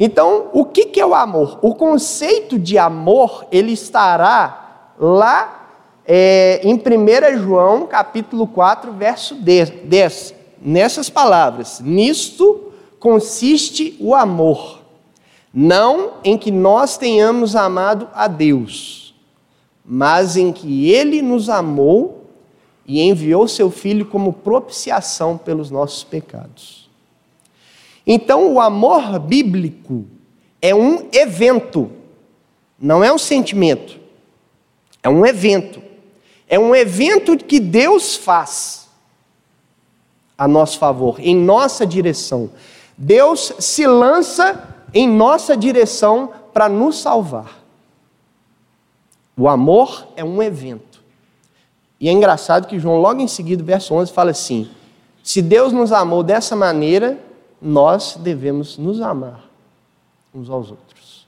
Então, 0.00 0.48
o 0.52 0.64
que, 0.64 1.00
é 1.00 1.06
o 1.06 1.14
amor? 1.14 1.58
O 1.60 1.74
conceito 1.74 2.58
de 2.58 2.78
amor, 2.78 3.46
ele 3.50 3.72
estará 3.72 4.92
lá 4.98 5.58
é, 6.06 6.60
em 6.62 6.74
1 6.74 7.38
João, 7.38 7.86
capítulo 7.86 8.46
4, 8.46 8.92
verso 8.92 9.34
10, 9.34 10.34
nessas 10.62 11.10
palavras: 11.10 11.80
Nisto 11.80 12.72
consiste 13.00 13.96
o 13.98 14.14
amor, 14.14 14.80
não 15.52 16.12
em 16.22 16.38
que 16.38 16.52
nós 16.52 16.96
tenhamos 16.96 17.56
amado 17.56 18.08
a 18.14 18.28
Deus, 18.28 19.14
mas 19.84 20.36
em 20.36 20.52
que 20.52 20.90
Ele 20.90 21.20
nos 21.20 21.50
amou 21.50 22.24
e 22.86 23.02
enviou 23.02 23.48
seu 23.48 23.68
Filho 23.68 24.06
como 24.06 24.32
propiciação 24.32 25.36
pelos 25.36 25.70
nossos 25.70 26.04
pecados. 26.04 26.77
Então, 28.10 28.54
o 28.54 28.58
amor 28.58 29.18
bíblico 29.18 30.06
é 30.62 30.74
um 30.74 31.10
evento, 31.12 31.92
não 32.80 33.04
é 33.04 33.12
um 33.12 33.18
sentimento. 33.18 34.00
É 35.02 35.10
um 35.10 35.26
evento. 35.26 35.82
É 36.48 36.58
um 36.58 36.74
evento 36.74 37.36
que 37.36 37.60
Deus 37.60 38.16
faz 38.16 38.88
a 40.38 40.48
nosso 40.48 40.78
favor, 40.78 41.20
em 41.20 41.36
nossa 41.36 41.86
direção. 41.86 42.50
Deus 42.96 43.52
se 43.58 43.86
lança 43.86 44.74
em 44.94 45.06
nossa 45.06 45.54
direção 45.54 46.32
para 46.54 46.66
nos 46.66 46.98
salvar. 46.98 47.62
O 49.36 49.48
amor 49.48 50.08
é 50.16 50.24
um 50.24 50.42
evento. 50.42 51.02
E 52.00 52.08
é 52.08 52.12
engraçado 52.12 52.66
que 52.66 52.78
João, 52.78 53.00
logo 53.00 53.20
em 53.20 53.28
seguida, 53.28 53.62
verso 53.62 53.94
11, 53.94 54.12
fala 54.12 54.30
assim: 54.30 54.70
Se 55.22 55.42
Deus 55.42 55.72
nos 55.72 55.92
amou 55.92 56.22
dessa 56.22 56.56
maneira, 56.56 57.27
nós 57.60 58.16
devemos 58.16 58.78
nos 58.78 59.00
amar 59.00 59.48
uns 60.34 60.48
aos 60.48 60.70
outros. 60.70 61.26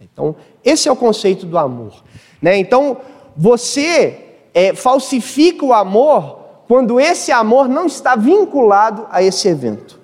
Então, 0.00 0.34
esse 0.64 0.88
é 0.88 0.92
o 0.92 0.96
conceito 0.96 1.46
do 1.46 1.58
amor. 1.58 2.02
Né? 2.40 2.56
Então, 2.56 2.98
você 3.36 4.38
é, 4.54 4.74
falsifica 4.74 5.64
o 5.64 5.72
amor 5.72 6.40
quando 6.66 6.98
esse 6.98 7.30
amor 7.32 7.68
não 7.68 7.86
está 7.86 8.16
vinculado 8.16 9.06
a 9.10 9.22
esse 9.22 9.48
evento. 9.48 9.98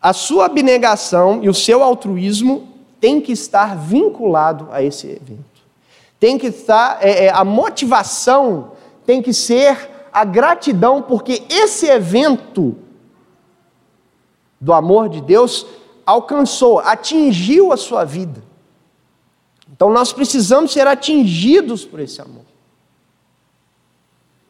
A 0.00 0.12
sua 0.12 0.46
abnegação 0.46 1.42
e 1.42 1.48
o 1.48 1.54
seu 1.54 1.82
altruísmo 1.82 2.68
tem 3.00 3.20
que 3.20 3.32
estar 3.32 3.76
vinculado 3.76 4.68
a 4.70 4.82
esse 4.82 5.06
evento. 5.06 5.44
Tem 6.18 6.38
que 6.38 6.48
estar, 6.48 6.98
é, 7.02 7.26
é, 7.26 7.30
a 7.30 7.44
motivação 7.44 8.72
tem 9.06 9.22
que 9.22 9.32
ser 9.32 9.90
a 10.14 10.24
gratidão, 10.24 11.02
porque 11.02 11.42
esse 11.50 11.86
evento 11.86 12.76
do 14.60 14.72
amor 14.72 15.08
de 15.08 15.20
Deus 15.20 15.66
alcançou, 16.06 16.78
atingiu 16.78 17.72
a 17.72 17.76
sua 17.76 18.04
vida. 18.04 18.44
Então 19.72 19.90
nós 19.90 20.12
precisamos 20.12 20.72
ser 20.72 20.86
atingidos 20.86 21.84
por 21.84 21.98
esse 21.98 22.20
amor. 22.20 22.44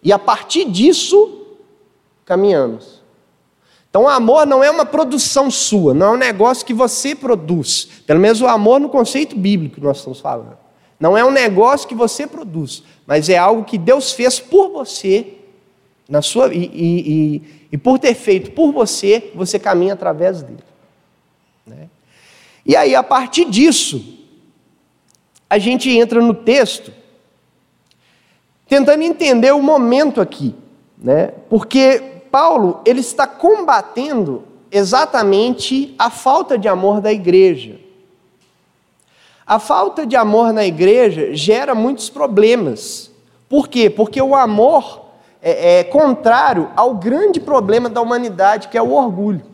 E 0.03 0.13
a 0.13 0.19
partir 0.19 0.67
disso, 0.67 1.47
caminhamos. 2.27 3.03
Então 3.89 4.03
o 4.03 4.09
amor 4.09 4.47
não 4.47 4.63
é 4.63 4.71
uma 4.71 4.85
produção 4.85 5.51
sua, 5.51 5.95
não 5.95 6.09
é 6.09 6.11
um 6.11 6.19
negócio 6.19 6.67
que 6.67 6.75
você 6.75 7.15
produz. 7.15 7.87
Pelo 8.07 8.21
menos 8.21 8.43
o 8.43 8.47
amor 8.47 8.81
no 8.81 8.91
conceito 8.91 9.35
bíblico 9.35 9.77
que 9.77 9.81
nós 9.81 9.97
estamos 9.97 10.21
falando. 10.21 10.59
Não 11.01 11.17
é 11.17 11.25
um 11.25 11.31
negócio 11.31 11.89
que 11.89 11.95
você 11.95 12.27
produz, 12.27 12.83
mas 13.07 13.31
é 13.31 13.39
algo 13.39 13.65
que 13.65 13.79
Deus 13.79 14.13
fez 14.13 14.39
por 14.39 14.69
você, 14.71 15.39
na 16.09 16.23
sua 16.23 16.53
e, 16.53 16.65
e, 16.65 17.13
e, 17.13 17.43
e 17.73 17.79
por 17.79 17.99
ter 17.99 18.15
feito 18.15 18.51
por 18.51 18.73
você, 18.73 19.31
você 19.35 19.59
caminha 19.59 19.95
através 19.95 20.43
dele. 20.43 20.63
Né? 21.67 21.89
E 22.65 22.77
aí, 22.77 22.95
a 22.95 23.03
partir 23.03 23.47
disso, 23.47 24.19
a 25.49 25.59
gente 25.59 25.91
entra 25.91 26.21
no 26.21 26.35
texto 26.35 26.93
tentando 28.67 29.03
entender 29.03 29.53
o 29.53 29.63
momento 29.63 30.21
aqui, 30.21 30.55
né? 30.99 31.33
Porque 31.49 32.03
Paulo, 32.31 32.81
ele 32.85 33.01
está 33.01 33.27
combatendo 33.27 34.43
exatamente 34.71 35.95
a 35.97 36.11
falta 36.11 36.59
de 36.59 36.67
amor 36.67 37.01
da 37.01 37.13
igreja. 37.13 37.79
A 39.47 39.59
falta 39.59 40.07
de 40.07 40.17
amor 40.17 40.53
na 40.53 40.65
igreja 40.65 41.35
gera 41.35 41.75
muitos 41.75 42.09
problemas. 42.09 43.11
Por 43.49 43.69
quê? 43.69 43.91
Porque 43.91 44.21
o 44.21 44.35
amor 44.35 45.04
é, 45.45 45.81
é 45.81 45.85
contrário 45.85 46.71
ao 46.75 46.95
grande 46.95 47.39
problema 47.39 47.91
da 47.91 48.01
humanidade, 48.01 48.69
que 48.69 48.79
é 48.79 48.83
o 48.83 48.93
orgulho. 48.93 49.45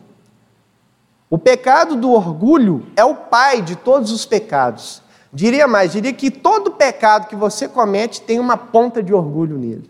O 1.29 1.37
pecado 1.37 1.97
do 1.97 2.11
orgulho 2.11 2.85
é 2.95 3.03
o 3.03 3.13
pai 3.13 3.61
de 3.61 3.75
todos 3.75 4.09
os 4.11 4.25
pecados. 4.25 5.01
Diria 5.33 5.67
mais, 5.67 5.91
diria 5.91 6.13
que 6.13 6.31
todo 6.31 6.71
pecado 6.71 7.27
que 7.27 7.35
você 7.35 7.67
comete 7.67 8.21
tem 8.21 8.39
uma 8.39 8.55
ponta 8.55 9.03
de 9.03 9.13
orgulho 9.13 9.57
nele. 9.57 9.89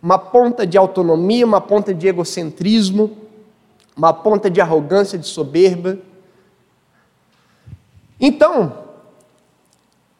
Uma 0.00 0.18
ponta 0.18 0.64
de 0.64 0.78
autonomia, 0.78 1.44
uma 1.44 1.60
ponta 1.60 1.92
de 1.92 2.06
egocentrismo, 2.06 3.16
uma 3.96 4.12
ponta 4.12 4.48
de 4.48 4.60
arrogância, 4.60 5.18
de 5.18 5.26
soberba. 5.26 5.98
Então, 8.18 8.72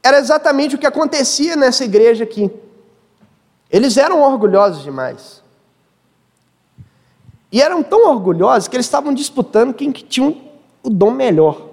era 0.03 0.19
exatamente 0.19 0.75
o 0.75 0.79
que 0.79 0.87
acontecia 0.87 1.57
nessa 1.57 1.85
igreja 1.85 2.25
aqui. 2.25 2.51
Eles 3.71 3.97
eram 3.97 4.23
orgulhosos 4.23 4.83
demais. 4.83 5.43
E 7.53 7.61
eram 7.61 7.83
tão 7.83 8.09
orgulhosos 8.09 8.69
que 8.69 8.77
eles 8.77 8.87
estavam 8.87 9.13
disputando 9.13 9.75
quem 9.75 9.93
que 9.93 10.05
tinha 10.05 10.37
o 10.83 10.91
dom 10.91 11.11
melhor. 11.11 11.69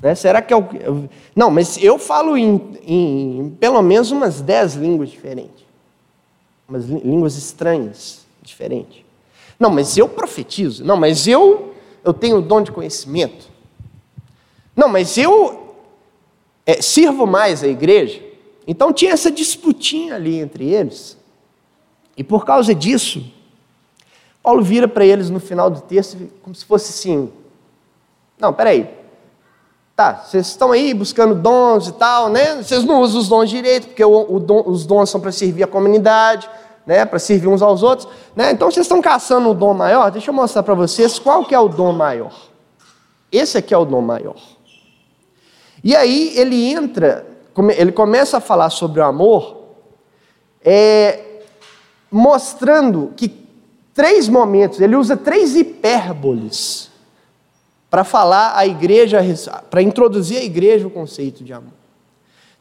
Né? 0.00 0.14
Será 0.14 0.42
que 0.42 0.52
é. 0.52 0.56
Não, 1.34 1.50
mas 1.50 1.82
eu 1.82 1.98
falo 1.98 2.36
em, 2.36 2.78
em 2.82 3.56
pelo 3.58 3.80
menos 3.82 4.10
umas 4.10 4.40
dez 4.40 4.74
línguas 4.74 5.10
diferentes. 5.10 5.64
Umas 6.68 6.86
línguas 6.86 7.36
estranhas, 7.36 8.26
diferentes. 8.42 9.04
Não, 9.58 9.70
mas 9.70 9.96
eu 9.96 10.08
profetizo. 10.08 10.84
Não, 10.84 10.96
mas 10.96 11.26
eu, 11.26 11.74
eu 12.04 12.12
tenho 12.12 12.38
o 12.38 12.42
dom 12.42 12.62
de 12.62 12.72
conhecimento. 12.72 13.48
Não, 14.74 14.88
mas 14.88 15.16
eu 15.16 15.74
é, 16.66 16.82
sirvo 16.82 17.26
mais 17.26 17.62
a 17.62 17.68
igreja. 17.68 18.25
Então 18.66 18.92
tinha 18.92 19.12
essa 19.12 19.30
disputinha 19.30 20.14
ali 20.16 20.38
entre 20.38 20.68
eles. 20.68 21.16
E 22.16 22.24
por 22.24 22.44
causa 22.44 22.74
disso, 22.74 23.24
Paulo 24.42 24.62
vira 24.62 24.88
para 24.88 25.04
eles 25.04 25.30
no 25.30 25.38
final 25.38 25.70
do 25.70 25.80
texto 25.80 26.16
como 26.42 26.54
se 26.54 26.64
fosse 26.64 26.90
assim: 26.90 27.32
Não, 28.38 28.52
peraí. 28.52 28.88
Tá, 29.94 30.24
vocês 30.26 30.48
estão 30.48 30.72
aí 30.72 30.92
buscando 30.92 31.34
dons 31.34 31.88
e 31.88 31.92
tal, 31.92 32.28
né? 32.28 32.56
Vocês 32.56 32.84
não 32.84 33.00
usam 33.00 33.18
os 33.18 33.28
dons 33.28 33.48
direito, 33.48 33.86
porque 33.86 34.04
o, 34.04 34.34
o 34.34 34.38
don, 34.38 34.62
os 34.66 34.84
dons 34.84 35.08
são 35.08 35.18
para 35.18 35.32
servir 35.32 35.62
a 35.62 35.66
comunidade, 35.66 36.50
né? 36.84 37.06
Para 37.06 37.18
servir 37.18 37.48
uns 37.48 37.62
aos 37.62 37.82
outros, 37.82 38.06
né? 38.34 38.50
Então 38.52 38.70
vocês 38.70 38.84
estão 38.84 39.00
caçando 39.00 39.50
um 39.50 39.54
dom 39.54 39.72
maior. 39.72 40.10
Deixa 40.10 40.30
eu 40.30 40.34
mostrar 40.34 40.62
para 40.62 40.74
vocês 40.74 41.18
qual 41.18 41.46
que 41.46 41.54
é 41.54 41.58
o 41.58 41.68
dom 41.68 41.92
maior. 41.92 42.34
Esse 43.32 43.56
aqui 43.56 43.72
é 43.72 43.78
o 43.78 43.86
dom 43.86 44.02
maior. 44.02 44.36
E 45.82 45.96
aí 45.96 46.32
ele 46.36 46.70
entra, 46.70 47.26
ele 47.76 47.92
começa 47.92 48.38
a 48.38 48.40
falar 48.40 48.70
sobre 48.70 49.00
o 49.00 49.04
amor, 49.04 49.64
é, 50.64 51.40
mostrando 52.10 53.12
que 53.16 53.28
três 53.94 54.28
momentos, 54.28 54.80
ele 54.80 54.96
usa 54.96 55.16
três 55.16 55.56
hipérboles 55.56 56.90
para 57.88 58.04
falar 58.04 58.56
a 58.56 58.66
igreja, 58.66 59.20
para 59.70 59.80
introduzir 59.80 60.38
a 60.38 60.44
igreja 60.44 60.86
o 60.86 60.90
conceito 60.90 61.42
de 61.42 61.52
amor. 61.52 61.72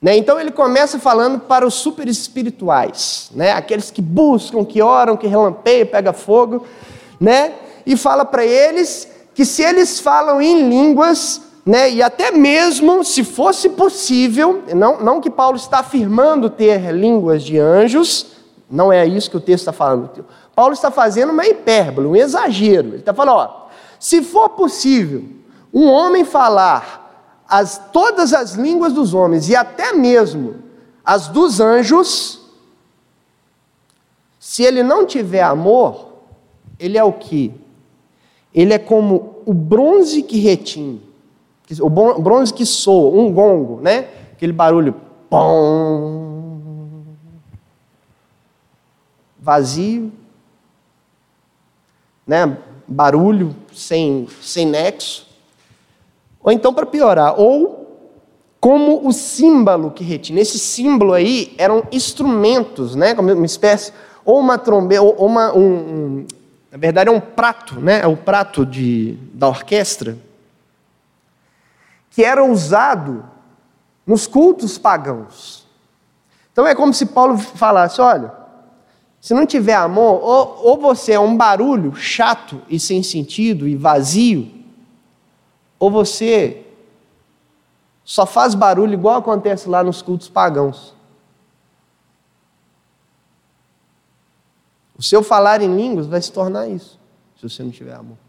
Né? 0.01 0.15
Então 0.17 0.39
ele 0.39 0.51
começa 0.51 0.99
falando 0.99 1.39
para 1.39 1.65
os 1.65 1.73
super 1.73 2.07
espirituais, 2.07 3.31
né? 3.33 3.51
aqueles 3.51 3.89
que 3.89 4.01
buscam, 4.01 4.63
que 4.63 4.81
oram, 4.81 5.17
que 5.17 5.27
relampeiam, 5.27 5.87
pega 5.87 6.13
fogo, 6.13 6.65
né? 7.19 7.53
e 7.85 7.97
fala 7.97 8.23
para 8.23 8.45
eles 8.45 9.09
que 9.33 9.43
se 9.43 9.63
eles 9.63 9.99
falam 9.99 10.41
em 10.41 10.69
línguas, 10.69 11.41
né, 11.65 11.89
e 11.91 12.03
até 12.03 12.29
mesmo 12.31 13.03
se 13.03 13.23
fosse 13.23 13.69
possível, 13.69 14.63
não, 14.75 14.99
não 14.99 15.19
que 15.19 15.31
Paulo 15.31 15.57
está 15.57 15.79
afirmando 15.79 16.49
ter 16.49 16.91
línguas 16.91 17.41
de 17.41 17.57
anjos, 17.57 18.27
não 18.69 18.93
é 18.93 19.05
isso 19.05 19.29
que 19.31 19.37
o 19.37 19.41
texto 19.41 19.63
está 19.63 19.73
falando. 19.73 20.25
Paulo 20.55 20.73
está 20.73 20.91
fazendo 20.91 21.31
uma 21.31 21.45
hipérbole, 21.45 22.07
um 22.07 22.15
exagero. 22.15 22.89
Ele 22.89 22.97
está 22.97 23.13
falando, 23.13 23.37
ó, 23.37 23.67
se 23.99 24.21
for 24.21 24.49
possível 24.49 25.23
um 25.73 25.87
homem 25.89 26.23
falar 26.23 27.43
as, 27.47 27.81
todas 27.91 28.33
as 28.33 28.53
línguas 28.53 28.93
dos 28.93 29.13
homens 29.13 29.49
e 29.49 29.55
até 29.55 29.91
mesmo 29.91 30.55
as 31.03 31.27
dos 31.27 31.59
anjos, 31.59 32.41
se 34.39 34.63
ele 34.63 34.81
não 34.83 35.05
tiver 35.05 35.41
amor, 35.41 36.13
ele 36.79 36.97
é 36.97 37.03
o 37.03 37.13
que? 37.13 37.53
Ele 38.53 38.73
é 38.73 38.79
como 38.79 39.41
o 39.45 39.53
bronze 39.53 40.23
que 40.23 40.39
retine, 40.39 41.01
o 41.81 41.89
bronze 41.89 42.53
que 42.53 42.65
soa, 42.65 43.17
um 43.17 43.31
gongo, 43.31 43.81
né? 43.81 44.07
Aquele 44.33 44.53
barulho, 44.53 44.95
pom, 45.29 47.03
vazio, 49.39 50.11
né? 52.25 52.57
barulho 52.87 53.55
sem, 53.73 54.27
sem 54.41 54.65
nexo. 54.65 55.27
Ou 56.41 56.51
então, 56.51 56.73
para 56.73 56.85
piorar, 56.85 57.39
ou 57.39 57.85
como 58.59 59.07
o 59.07 59.11
símbolo 59.11 59.91
que 59.91 60.03
retina. 60.03 60.39
Esse 60.39 60.57
símbolo 60.57 61.13
aí 61.13 61.53
eram 61.57 61.83
instrumentos, 61.91 62.95
né? 62.95 63.13
como 63.13 63.31
uma 63.31 63.45
espécie, 63.45 63.91
ou 64.23 64.39
uma 64.39 64.57
trombeta, 64.57 65.01
ou 65.01 65.25
uma, 65.25 65.55
um, 65.55 65.61
um, 65.61 66.25
na 66.71 66.77
verdade 66.77 67.09
é 67.09 67.13
um 67.13 67.19
prato, 67.19 67.79
né? 67.79 68.01
é 68.01 68.07
o 68.07 68.17
prato 68.17 68.65
de, 68.65 69.17
da 69.33 69.47
orquestra, 69.47 70.17
que 72.15 72.23
era 72.23 72.41
usado 72.41 73.25
nos 74.07 74.25
cultos 74.25 74.77
pagãos. 74.77 75.67
Então 76.49 76.65
é 76.65 76.73
como 76.73 76.93
se 76.93 77.07
Paulo 77.07 77.37
falasse: 77.37 77.99
olha, 77.99 78.33
se 79.19 79.33
não 79.33 79.45
tiver 79.45 79.75
amor, 79.75 80.23
ou, 80.23 80.59
ou 80.63 80.77
você 80.77 81.11
é 81.11 81.19
um 81.19 81.35
barulho 81.35 81.93
chato 81.93 82.61
e 82.69 82.79
sem 82.79 83.03
sentido 83.03 83.67
e 83.67 83.75
vazio, 83.75 84.49
ou 85.77 85.91
você 85.91 86.65
só 88.05 88.25
faz 88.25 88.55
barulho 88.55 88.93
igual 88.93 89.17
acontece 89.17 89.67
lá 89.67 89.83
nos 89.83 90.01
cultos 90.01 90.29
pagãos. 90.29 90.95
O 94.97 95.03
seu 95.03 95.21
falar 95.21 95.61
em 95.61 95.75
línguas 95.75 96.07
vai 96.07 96.21
se 96.21 96.31
tornar 96.31 96.69
isso, 96.69 96.97
se 97.37 97.49
você 97.49 97.61
não 97.61 97.71
tiver 97.71 97.93
amor. 97.93 98.24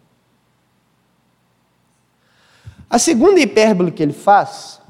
A 2.89 2.99
segunda 2.99 3.41
hipérbole 3.41 3.91
que 3.91 4.03
ele 4.03 4.13
faz, 4.13 4.81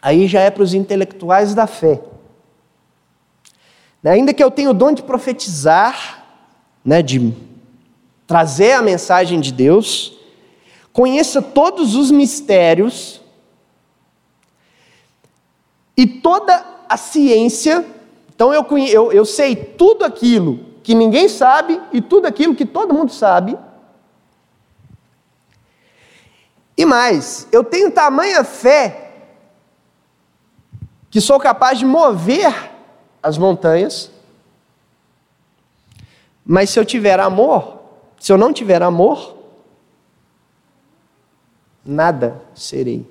aí 0.00 0.26
já 0.26 0.40
é 0.40 0.50
para 0.50 0.62
os 0.62 0.74
intelectuais 0.74 1.54
da 1.54 1.66
fé. 1.66 2.00
Né, 4.02 4.10
ainda 4.10 4.34
que 4.34 4.42
eu 4.42 4.50
tenha 4.50 4.70
o 4.70 4.74
dom 4.74 4.92
de 4.92 5.02
profetizar, 5.02 6.24
né, 6.84 7.00
de 7.02 7.32
trazer 8.26 8.72
a 8.72 8.82
mensagem 8.82 9.40
de 9.40 9.52
Deus, 9.52 10.18
conheça 10.92 11.40
todos 11.40 11.94
os 11.94 12.10
mistérios 12.10 13.20
e 15.96 16.06
toda 16.06 16.64
a 16.88 16.96
ciência. 16.96 17.86
Então 18.34 18.52
eu, 18.52 18.66
eu, 18.88 19.12
eu 19.12 19.24
sei 19.24 19.54
tudo 19.54 20.04
aquilo 20.04 20.72
que 20.82 20.94
ninguém 20.94 21.28
sabe 21.28 21.80
e 21.92 22.00
tudo 22.00 22.26
aquilo 22.26 22.54
que 22.54 22.66
todo 22.66 22.92
mundo 22.92 23.12
sabe. 23.12 23.56
E 26.82 26.84
mais, 26.84 27.46
eu 27.52 27.62
tenho 27.62 27.92
tamanha 27.92 28.42
fé 28.42 29.12
que 31.08 31.20
sou 31.20 31.38
capaz 31.38 31.78
de 31.78 31.84
mover 31.84 32.72
as 33.22 33.38
montanhas. 33.38 34.10
Mas 36.44 36.70
se 36.70 36.80
eu 36.80 36.84
tiver 36.84 37.20
amor, 37.20 37.82
se 38.18 38.32
eu 38.32 38.36
não 38.36 38.52
tiver 38.52 38.82
amor, 38.82 39.38
nada 41.84 42.42
serei. 42.52 43.08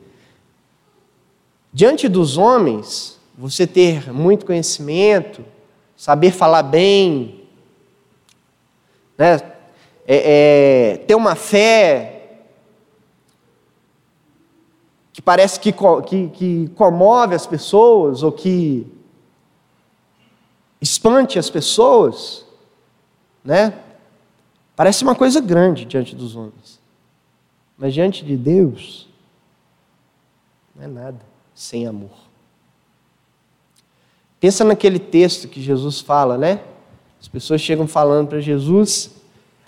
Diante 1.72 2.10
dos 2.10 2.36
homens, 2.36 3.22
você 3.38 3.66
ter 3.66 4.12
muito 4.12 4.46
conhecimento, 4.46 5.46
saber 5.96 6.32
falar 6.32 6.64
bem, 6.64 7.48
né? 9.18 9.40
É, 10.06 10.96
é, 10.96 10.98
ter 11.08 11.16
uma 11.16 11.36
fé 11.36 12.21
que 15.13 15.21
parece 15.21 15.60
que, 15.60 15.74
que, 16.08 16.30
que 16.30 16.69
comove 16.76 17.36
as 17.36 17.45
pessoas 17.45 18.24
ou 18.24 18.32
que 18.32 18.88
espante 20.80 21.38
as 21.38 21.50
pessoas, 21.50 22.45
né? 23.43 23.74
Parece 24.76 25.04
uma 25.04 25.13
coisa 25.13 25.39
grande 25.39 25.86
diante 25.86 26.15
dos 26.15 26.36
homens. 26.36 26.80
Mas 27.78 27.93
diante 27.93 28.24
de 28.26 28.38
Deus, 28.38 29.08
não 30.76 30.84
é 30.84 30.88
nada 30.88 31.19
sem 31.54 31.86
amor. 31.86 32.17
Pensa 34.39 34.63
naquele 34.63 34.97
texto 34.97 35.47
que 35.47 35.62
Jesus 35.62 36.00
fala, 36.00 36.38
né? 36.38 36.63
As 37.19 37.28
pessoas 37.28 37.62
chegam 37.62 37.88
falando 37.88 38.30
para 38.30 38.39
Jesus: 38.39 39.12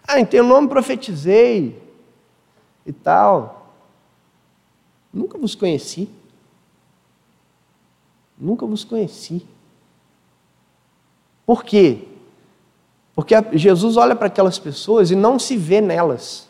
Ah, 0.08 0.20
em 0.20 0.26
teu 0.26 0.44
nome 0.44 0.68
profetizei 0.68 1.80
e 2.86 2.92
tal. 2.92 3.63
Nunca 5.14 5.38
vos 5.38 5.54
conheci. 5.54 6.10
Nunca 8.38 8.66
vos 8.66 8.84
conheci. 8.84 9.46
Por 11.46 11.64
quê? 11.64 12.08
Porque 13.16 13.36
Jesus 13.54 13.96
olha 13.96 14.16
para 14.16 14.28
aquelas 14.28 14.58
pessoas 14.58 15.12
e 15.12 15.16
não 15.16 15.38
se 15.38 15.56
vê 15.56 15.80
nelas, 15.80 16.48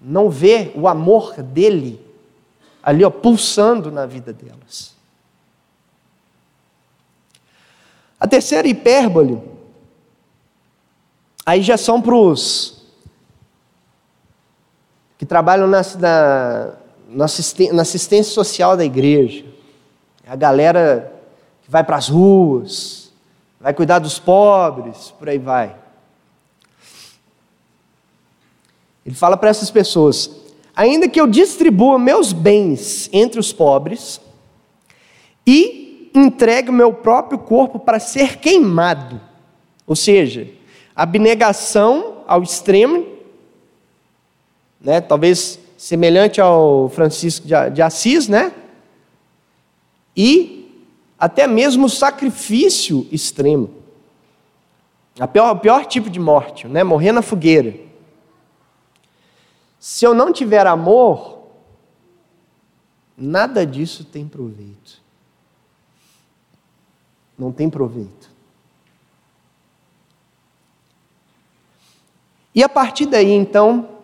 não 0.00 0.30
vê 0.30 0.72
o 0.74 0.88
amor 0.88 1.42
dele 1.42 2.00
ali 2.82 3.04
ó, 3.04 3.10
pulsando 3.10 3.90
na 3.90 4.06
vida 4.06 4.32
delas. 4.32 4.94
A 8.18 8.26
terceira 8.26 8.66
hipérbole, 8.66 9.42
aí 11.44 11.62
já 11.62 11.76
são 11.76 12.00
para 12.00 12.14
os 12.14 12.86
que 15.18 15.26
trabalham 15.26 15.66
na, 15.66 15.82
na, 15.98 16.74
na 17.08 17.24
assistência 17.24 18.32
social 18.32 18.76
da 18.76 18.84
igreja, 18.84 19.44
a 20.26 20.34
galera 20.34 21.12
que 21.62 21.70
vai 21.70 21.84
para 21.84 21.96
as 21.96 22.08
ruas, 22.08 23.12
vai 23.60 23.72
cuidar 23.72 23.98
dos 23.98 24.18
pobres, 24.18 25.14
por 25.18 25.28
aí 25.28 25.38
vai. 25.38 25.76
Ele 29.04 29.14
fala 29.14 29.36
para 29.36 29.50
essas 29.50 29.70
pessoas: 29.70 30.30
ainda 30.74 31.08
que 31.08 31.20
eu 31.20 31.26
distribua 31.26 31.98
meus 31.98 32.32
bens 32.32 33.08
entre 33.12 33.38
os 33.38 33.52
pobres 33.52 34.20
e 35.46 36.10
entregue 36.12 36.70
o 36.70 36.72
meu 36.72 36.92
próprio 36.92 37.38
corpo 37.38 37.78
para 37.78 38.00
ser 38.00 38.38
queimado. 38.38 39.20
Ou 39.86 39.94
seja, 39.94 40.48
abnegação 40.94 42.24
ao 42.26 42.42
extremo, 42.42 43.06
né? 44.80 45.00
talvez 45.00 45.60
semelhante 45.76 46.40
ao 46.40 46.88
Francisco 46.88 47.46
de 47.46 47.82
Assis, 47.82 48.28
né? 48.28 48.52
E 50.16 50.84
até 51.18 51.46
mesmo 51.46 51.88
sacrifício 51.88 53.06
extremo. 53.12 53.74
A 55.18 55.26
pior, 55.26 55.54
o 55.54 55.58
pior 55.58 55.86
tipo 55.86 56.10
de 56.10 56.20
morte, 56.20 56.66
né? 56.66 56.84
Morrer 56.84 57.12
na 57.12 57.22
fogueira. 57.22 57.74
Se 59.78 60.04
eu 60.04 60.14
não 60.14 60.32
tiver 60.32 60.66
amor, 60.66 61.48
nada 63.16 63.66
disso 63.66 64.04
tem 64.04 64.26
proveito. 64.26 65.00
Não 67.38 67.52
tem 67.52 67.68
proveito. 67.68 68.30
E 72.54 72.62
a 72.62 72.68
partir 72.68 73.04
daí, 73.04 73.32
então, 73.32 73.95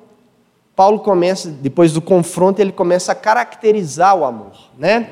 Paulo 0.74 1.00
começa, 1.00 1.50
depois 1.50 1.92
do 1.92 2.00
confronto, 2.00 2.60
ele 2.60 2.72
começa 2.72 3.12
a 3.12 3.14
caracterizar 3.14 4.16
o 4.16 4.24
amor, 4.24 4.52
né? 4.78 5.10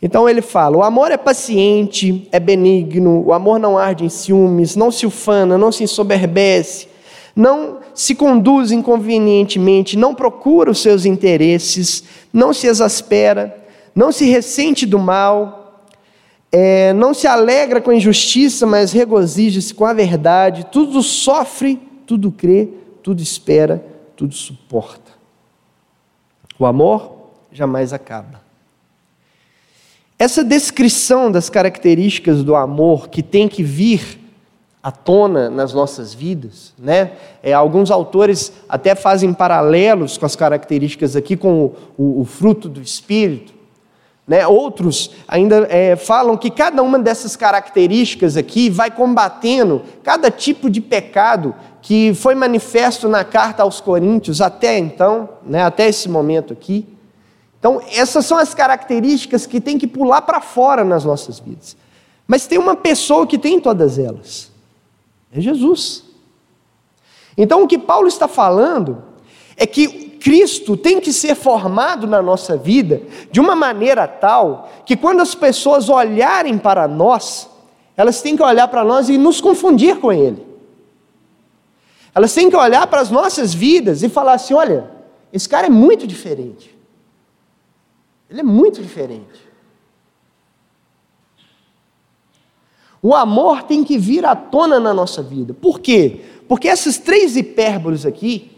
Então 0.00 0.28
ele 0.28 0.40
fala: 0.40 0.76
o 0.76 0.82
amor 0.82 1.10
é 1.10 1.16
paciente, 1.16 2.28
é 2.32 2.38
benigno, 2.38 3.22
o 3.26 3.32
amor 3.32 3.58
não 3.58 3.76
arde 3.76 4.04
em 4.04 4.08
ciúmes, 4.08 4.76
não 4.76 4.90
se 4.90 5.06
ufana, 5.06 5.58
não 5.58 5.72
se 5.72 5.84
ensoberbece, 5.84 6.88
não 7.34 7.78
se 7.94 8.14
conduz 8.14 8.70
inconvenientemente, 8.70 9.98
não 9.98 10.14
procura 10.14 10.70
os 10.70 10.80
seus 10.80 11.04
interesses, 11.04 12.04
não 12.32 12.52
se 12.52 12.66
exaspera, 12.66 13.56
não 13.94 14.12
se 14.12 14.24
ressente 14.24 14.86
do 14.86 14.98
mal, 14.98 15.84
é, 16.52 16.92
não 16.92 17.12
se 17.12 17.26
alegra 17.26 17.80
com 17.80 17.90
a 17.90 17.94
injustiça, 17.94 18.66
mas 18.66 18.92
regozija-se 18.92 19.74
com 19.74 19.84
a 19.84 19.92
verdade, 19.92 20.66
tudo 20.70 21.02
sofre, 21.02 21.80
tudo 22.06 22.32
crê, 22.32 22.68
tudo 23.02 23.22
espera, 23.22 23.84
tudo 24.20 24.34
suporta. 24.34 25.12
O 26.58 26.66
amor 26.66 27.30
jamais 27.50 27.90
acaba. 27.90 28.42
Essa 30.18 30.44
descrição 30.44 31.32
das 31.32 31.48
características 31.48 32.44
do 32.44 32.54
amor 32.54 33.08
que 33.08 33.22
tem 33.22 33.48
que 33.48 33.62
vir 33.62 34.20
à 34.82 34.90
tona 34.90 35.48
nas 35.48 35.72
nossas 35.72 36.12
vidas, 36.12 36.74
né? 36.78 37.12
É, 37.42 37.54
alguns 37.54 37.90
autores 37.90 38.52
até 38.68 38.94
fazem 38.94 39.32
paralelos 39.32 40.18
com 40.18 40.26
as 40.26 40.36
características 40.36 41.16
aqui 41.16 41.34
com 41.34 41.64
o, 41.64 41.76
o, 41.96 42.20
o 42.20 42.24
fruto 42.26 42.68
do 42.68 42.82
Espírito. 42.82 43.54
Né? 44.30 44.46
Outros 44.46 45.10
ainda 45.26 45.66
é, 45.68 45.96
falam 45.96 46.36
que 46.36 46.52
cada 46.52 46.84
uma 46.84 47.00
dessas 47.00 47.34
características 47.34 48.36
aqui 48.36 48.70
vai 48.70 48.88
combatendo 48.88 49.82
cada 50.04 50.30
tipo 50.30 50.70
de 50.70 50.80
pecado 50.80 51.52
que 51.82 52.14
foi 52.14 52.36
manifesto 52.36 53.08
na 53.08 53.24
carta 53.24 53.64
aos 53.64 53.80
Coríntios 53.80 54.40
até 54.40 54.78
então, 54.78 55.30
né, 55.44 55.64
até 55.64 55.88
esse 55.88 56.08
momento 56.08 56.52
aqui. 56.52 56.86
Então, 57.58 57.82
essas 57.92 58.24
são 58.24 58.38
as 58.38 58.54
características 58.54 59.46
que 59.46 59.60
tem 59.60 59.76
que 59.76 59.88
pular 59.88 60.22
para 60.22 60.40
fora 60.40 60.84
nas 60.84 61.04
nossas 61.04 61.40
vidas. 61.40 61.76
Mas 62.24 62.46
tem 62.46 62.56
uma 62.56 62.76
pessoa 62.76 63.26
que 63.26 63.36
tem 63.36 63.58
todas 63.58 63.98
elas: 63.98 64.52
é 65.32 65.40
Jesus. 65.40 66.04
Então, 67.36 67.64
o 67.64 67.66
que 67.66 67.76
Paulo 67.76 68.06
está 68.06 68.28
falando 68.28 69.02
é 69.56 69.66
que 69.66 70.09
Cristo 70.20 70.76
tem 70.76 71.00
que 71.00 71.12
ser 71.12 71.34
formado 71.34 72.06
na 72.06 72.20
nossa 72.20 72.56
vida 72.56 73.02
de 73.32 73.40
uma 73.40 73.56
maneira 73.56 74.06
tal 74.06 74.70
que 74.84 74.96
quando 74.96 75.20
as 75.20 75.34
pessoas 75.34 75.88
olharem 75.88 76.58
para 76.58 76.86
nós, 76.86 77.48
elas 77.96 78.20
têm 78.20 78.36
que 78.36 78.42
olhar 78.42 78.68
para 78.68 78.84
nós 78.84 79.08
e 79.08 79.16
nos 79.16 79.40
confundir 79.40 79.98
com 79.98 80.12
Ele. 80.12 80.46
Elas 82.14 82.34
têm 82.34 82.50
que 82.50 82.56
olhar 82.56 82.86
para 82.86 83.00
as 83.00 83.10
nossas 83.10 83.54
vidas 83.54 84.02
e 84.02 84.08
falar 84.08 84.34
assim: 84.34 84.52
olha, 84.52 84.90
esse 85.32 85.48
cara 85.48 85.66
é 85.66 85.70
muito 85.70 86.06
diferente. 86.06 86.76
Ele 88.28 88.40
é 88.40 88.44
muito 88.44 88.82
diferente. 88.82 89.48
O 93.02 93.14
amor 93.14 93.62
tem 93.62 93.82
que 93.82 93.96
vir 93.96 94.26
à 94.26 94.36
tona 94.36 94.78
na 94.78 94.92
nossa 94.92 95.22
vida. 95.22 95.54
Por 95.54 95.80
quê? 95.80 96.20
Porque 96.46 96.68
essas 96.68 96.98
três 96.98 97.36
hipérboles 97.36 98.04
aqui, 98.04 98.50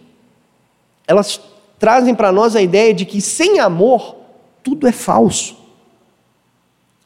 elas 1.07 1.41
trazem 1.83 2.15
para 2.15 2.31
nós 2.31 2.55
a 2.55 2.63
ideia 2.63 2.95
de 2.95 3.05
que 3.05 3.21
sem 3.21 3.59
amor, 3.59 4.15
tudo 4.63 4.87
é 4.87 4.93
falso. 4.93 5.57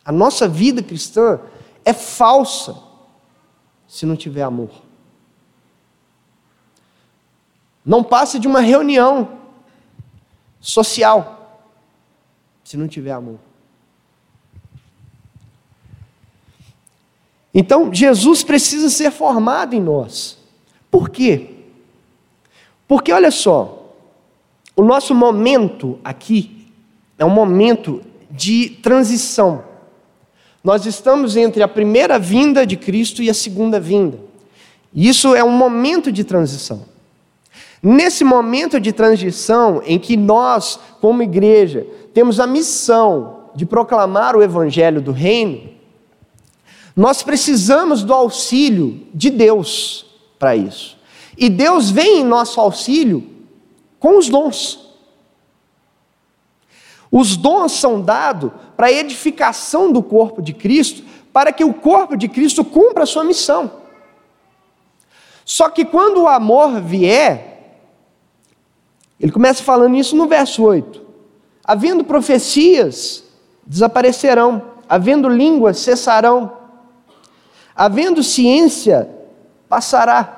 A 0.05 0.12
nossa 0.12 0.47
vida 0.47 0.83
cristã 0.83 1.41
é 1.83 1.95
falsa 1.95 2.77
se 3.89 4.05
não 4.05 4.15
tiver 4.15 4.43
amor. 4.43 4.69
Não 7.83 8.05
passe 8.05 8.39
de 8.39 8.47
uma 8.47 8.61
reunião 8.61 9.39
social 10.61 11.65
se 12.62 12.77
não 12.77 12.87
tiver 12.87 13.12
amor. 13.12 13.39
Então, 17.55 17.95
Jesus 17.95 18.45
precisa 18.45 18.91
ser 18.91 19.11
formado 19.11 19.73
em 19.73 19.81
nós. 19.81 20.37
Por 20.91 21.09
quê? 21.09 21.65
Porque 22.87 23.11
olha 23.11 23.31
só, 23.31 23.76
o 24.77 24.83
nosso 24.83 25.15
momento 25.15 25.99
aqui 26.05 26.69
é 27.19 27.25
um 27.25 27.31
momento 27.31 28.03
de 28.31 28.69
transição. 28.83 29.65
Nós 30.62 30.85
estamos 30.85 31.35
entre 31.37 31.62
a 31.62 31.69
primeira 31.69 32.19
vinda 32.19 32.67
de 32.67 32.77
Cristo 32.77 33.23
e 33.23 33.31
a 33.31 33.35
segunda 33.35 33.81
vinda. 33.81 34.19
Isso 34.95 35.35
é 35.35 35.43
um 35.43 35.51
momento 35.51 36.12
de 36.12 36.25
transição. 36.25 36.85
Nesse 37.83 38.23
momento 38.23 38.79
de 38.79 38.93
transição 38.93 39.81
em 39.85 39.99
que 39.99 40.17
nós, 40.17 40.79
como 41.01 41.23
igreja, 41.23 41.87
temos 42.12 42.39
a 42.39 42.47
missão 42.47 43.45
de 43.55 43.65
proclamar 43.65 44.37
o 44.37 44.43
evangelho 44.43 45.01
do 45.01 45.12
reino, 45.12 45.71
nós 46.95 47.23
precisamos 47.23 48.03
do 48.03 48.12
auxílio 48.12 49.07
de 49.15 49.31
Deus 49.31 50.07
para 50.39 50.57
isso. 50.57 50.99
E 51.39 51.49
Deus 51.49 51.91
vem 51.91 52.21
em 52.21 52.25
nosso 52.25 52.61
auxílio 52.61 53.36
com 54.07 54.19
os 54.19 54.29
dons. 54.29 54.79
Os 57.11 57.37
dons 57.37 57.73
são 57.73 58.01
dados 58.01 58.53
para 58.77 58.87
a 58.87 58.92
edificação 58.92 59.90
do 59.90 60.01
corpo 60.01 60.40
de 60.40 60.53
Cristo, 60.53 61.03
para 61.33 61.53
que 61.53 61.64
o 61.64 61.75
corpo 61.75 62.16
de 62.16 62.29
Cristo 62.29 62.64
cumpra 62.64 63.03
a 63.03 63.07
sua 63.07 63.25
missão. 63.25 63.69
Só 65.45 65.69
que 65.69 65.85
quando 65.85 66.23
o 66.23 66.29
amor 66.29 66.81
vier, 66.81 67.81
ele 69.19 69.33
começa 69.33 69.64
falando 69.64 69.97
isso 69.97 70.14
no 70.14 70.29
verso 70.29 70.62
8. 70.62 71.03
Havendo 71.64 72.05
profecias, 72.05 73.25
desaparecerão, 73.66 74.71
havendo 74.88 75.29
línguas, 75.29 75.81
cessarão, 75.81 76.57
havendo 77.75 78.23
ciência, 78.23 79.11
passará. 79.69 80.36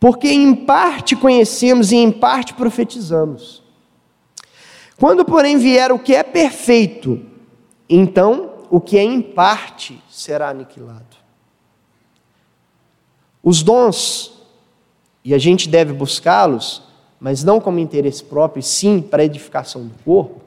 Porque 0.00 0.28
em 0.28 0.54
parte 0.54 1.14
conhecemos 1.14 1.92
e 1.92 1.96
em 1.96 2.10
parte 2.10 2.54
profetizamos. 2.54 3.62
Quando, 4.98 5.24
porém, 5.26 5.58
vier 5.58 5.92
o 5.92 5.98
que 5.98 6.14
é 6.14 6.22
perfeito, 6.22 7.20
então 7.88 8.66
o 8.70 8.80
que 8.80 8.96
é 8.96 9.02
em 9.02 9.20
parte 9.20 10.02
será 10.10 10.48
aniquilado. 10.48 11.04
Os 13.42 13.62
dons, 13.62 14.32
e 15.24 15.34
a 15.34 15.38
gente 15.38 15.68
deve 15.68 15.92
buscá-los, 15.92 16.82
mas 17.18 17.44
não 17.44 17.60
como 17.60 17.78
interesse 17.78 18.24
próprio, 18.24 18.62
sim 18.62 19.02
para 19.02 19.24
edificação 19.24 19.86
do 19.86 19.94
corpo, 20.02 20.40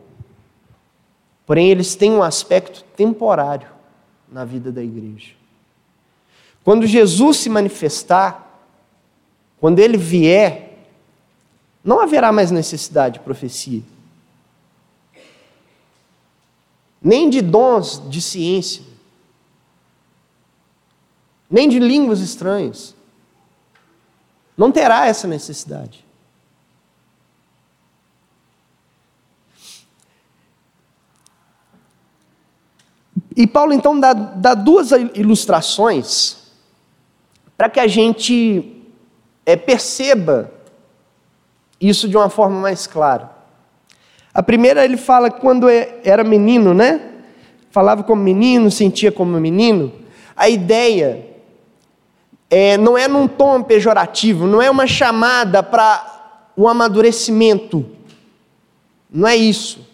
porém 1.45 1.69
eles 1.69 1.95
têm 1.95 2.11
um 2.11 2.23
aspecto 2.23 2.83
temporário 2.95 3.67
na 4.31 4.43
vida 4.43 4.71
da 4.71 4.83
igreja. 4.83 5.33
Quando 6.63 6.87
Jesus 6.87 7.37
se 7.37 7.49
manifestar, 7.49 8.42
quando 9.63 9.79
ele 9.79 9.95
vier, 9.95 10.77
não 11.81 12.01
haverá 12.01 12.33
mais 12.33 12.51
necessidade 12.51 13.13
de 13.13 13.19
profecia, 13.21 13.81
nem 17.01 17.29
de 17.29 17.41
dons 17.41 18.03
de 18.09 18.21
ciência, 18.21 18.83
nem 21.49 21.69
de 21.69 21.79
línguas 21.79 22.19
estranhas. 22.19 22.93
Não 24.57 24.69
terá 24.69 25.07
essa 25.07 25.29
necessidade. 25.29 26.03
E 33.33 33.47
Paulo 33.47 33.71
então 33.71 33.97
dá, 33.97 34.11
dá 34.11 34.53
duas 34.55 34.91
ilustrações 34.91 36.51
para 37.55 37.69
que 37.69 37.79
a 37.79 37.87
gente 37.87 38.82
é, 39.45 39.55
perceba 39.55 40.51
isso 41.79 42.07
de 42.07 42.15
uma 42.15 42.29
forma 42.29 42.59
mais 42.59 42.87
clara. 42.87 43.31
A 44.33 44.41
primeira 44.41 44.83
ele 44.83 44.97
fala 44.97 45.29
que 45.29 45.39
quando 45.39 45.69
é, 45.69 45.99
era 46.03 46.23
menino, 46.23 46.73
né? 46.73 47.09
Falava 47.69 48.03
como 48.03 48.21
menino, 48.21 48.71
sentia 48.71 49.11
como 49.11 49.39
menino. 49.39 49.91
A 50.35 50.49
ideia 50.49 51.27
é, 52.49 52.77
não 52.77 52.97
é 52.97 53.07
num 53.07 53.27
tom 53.27 53.61
pejorativo, 53.61 54.47
não 54.47 54.61
é 54.61 54.69
uma 54.69 54.87
chamada 54.87 55.61
para 55.61 56.51
o 56.55 56.67
amadurecimento. 56.67 57.85
Não 59.11 59.27
é 59.27 59.35
isso. 59.35 59.87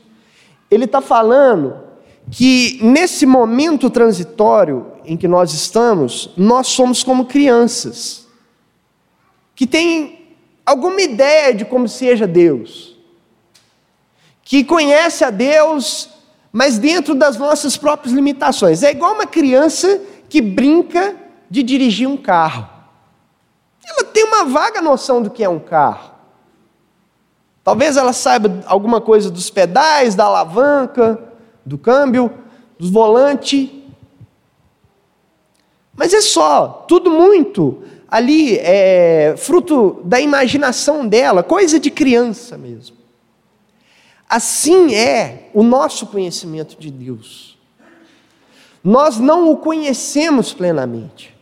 Ele 0.70 0.86
está 0.86 1.02
falando 1.02 1.76
que 2.32 2.80
nesse 2.82 3.26
momento 3.26 3.90
transitório 3.90 4.88
em 5.04 5.18
que 5.18 5.28
nós 5.28 5.54
estamos, 5.54 6.32
nós 6.38 6.68
somos 6.68 7.04
como 7.04 7.26
crianças, 7.26 8.28
que 9.60 9.68
têm 9.68 10.38
alguma 10.66 11.02
ideia 11.02 11.54
de 11.54 11.66
como 11.66 11.86
seja 11.86 12.26
Deus, 12.26 12.96
que 14.42 14.64
conhece 14.64 15.26
a 15.26 15.30
Deus, 15.30 16.10
mas 16.50 16.80
dentro 16.80 17.14
das 17.14 17.36
nossas 17.36 17.76
próprias 17.76 18.16
limitações. 18.16 18.84
É 18.84 18.92
igual 18.92 19.16
uma 19.16 19.28
criança 19.28 20.00
que 20.30 20.42
brinca 20.42 21.14
de 21.50 21.62
dirigir 21.62 22.08
um 22.08 22.16
carro. 22.16 22.70
Ela 23.86 24.06
tem 24.06 24.24
uma 24.24 24.46
vaga 24.46 24.82
noção 24.82 25.22
do 25.22 25.30
que 25.30 25.44
é 25.44 25.50
um 25.50 25.60
carro. 25.60 26.12
Talvez 27.62 27.98
ela 27.98 28.14
saiba 28.14 28.64
alguma 28.66 29.02
coisa 29.02 29.30
dos 29.30 29.50
pedais, 29.50 30.16
da 30.16 30.24
alavanca, 30.24 31.22
do 31.66 31.78
câmbio, 31.78 32.34
do 32.80 32.90
volante. 32.90 33.92
Mas 35.94 36.14
é 36.14 36.22
só, 36.22 36.86
tudo 36.88 37.12
muito 37.12 37.84
ali 38.10 38.58
é 38.58 39.36
fruto 39.38 40.02
da 40.04 40.20
imaginação 40.20 41.08
dela, 41.08 41.44
coisa 41.44 41.80
de 41.80 41.92
criança 41.92 42.58
mesmo. 42.58 42.98
Assim 44.28 44.94
é 44.94 45.50
o 45.54 45.64
nosso 45.64 46.08
conhecimento 46.08 46.76
de 46.80 46.92
Deus. 46.92 47.58
Nós 48.84 49.20
não 49.20 49.52
o 49.52 49.58
conhecemos 49.58 50.54
plenamente. 50.54 51.36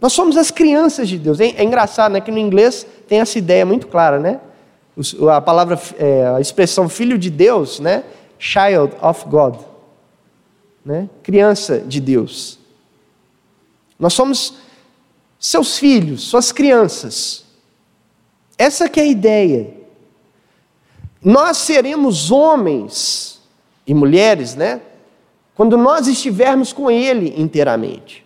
Nós 0.00 0.12
somos 0.12 0.36
as 0.36 0.50
crianças 0.50 1.08
de 1.08 1.16
Deus. 1.16 1.38
É, 1.38 1.46
é 1.46 1.64
engraçado, 1.64 2.12
né? 2.12 2.20
Que 2.20 2.30
no 2.30 2.38
inglês 2.38 2.86
tem 3.06 3.20
essa 3.20 3.38
ideia 3.38 3.64
muito 3.64 3.86
clara, 3.86 4.18
né? 4.18 4.40
A 5.32 5.40
palavra, 5.40 5.80
é, 5.96 6.26
a 6.26 6.40
expressão 6.40 6.88
filho 6.88 7.16
de 7.16 7.30
Deus, 7.30 7.78
né? 7.78 8.04
Child 8.38 8.94
of 9.00 9.24
God, 9.28 9.60
né? 10.84 11.08
Criança 11.22 11.78
de 11.78 12.00
Deus. 12.00 12.58
Nós 13.98 14.12
somos 14.12 14.54
seus 15.42 15.76
filhos, 15.76 16.22
suas 16.22 16.52
crianças. 16.52 17.44
Essa 18.56 18.88
que 18.88 19.00
é 19.00 19.02
a 19.02 19.06
ideia. 19.06 19.74
Nós 21.20 21.56
seremos 21.56 22.30
homens 22.30 23.40
e 23.84 23.92
mulheres, 23.92 24.54
né? 24.54 24.80
Quando 25.56 25.76
nós 25.76 26.06
estivermos 26.06 26.72
com 26.72 26.88
Ele 26.88 27.34
inteiramente. 27.36 28.24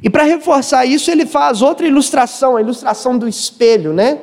E 0.00 0.08
para 0.08 0.22
reforçar 0.22 0.86
isso, 0.86 1.10
ele 1.10 1.26
faz 1.26 1.60
outra 1.60 1.88
ilustração, 1.88 2.56
a 2.56 2.60
ilustração 2.60 3.18
do 3.18 3.26
espelho, 3.26 3.92
né? 3.92 4.20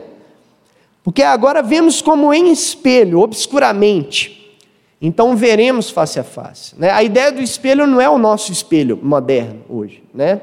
Porque 1.04 1.22
agora 1.22 1.62
vemos 1.62 2.02
como 2.02 2.34
em 2.34 2.50
espelho, 2.50 3.20
obscuramente. 3.20 4.58
Então 5.02 5.36
veremos 5.36 5.90
face 5.90 6.18
a 6.18 6.24
face. 6.24 6.80
Né? 6.80 6.90
A 6.92 7.04
ideia 7.04 7.30
do 7.30 7.42
espelho 7.42 7.86
não 7.86 8.00
é 8.00 8.08
o 8.08 8.18
nosso 8.18 8.54
espelho 8.54 8.98
moderno 9.04 9.64
hoje. 9.68 10.02
Né? 10.14 10.40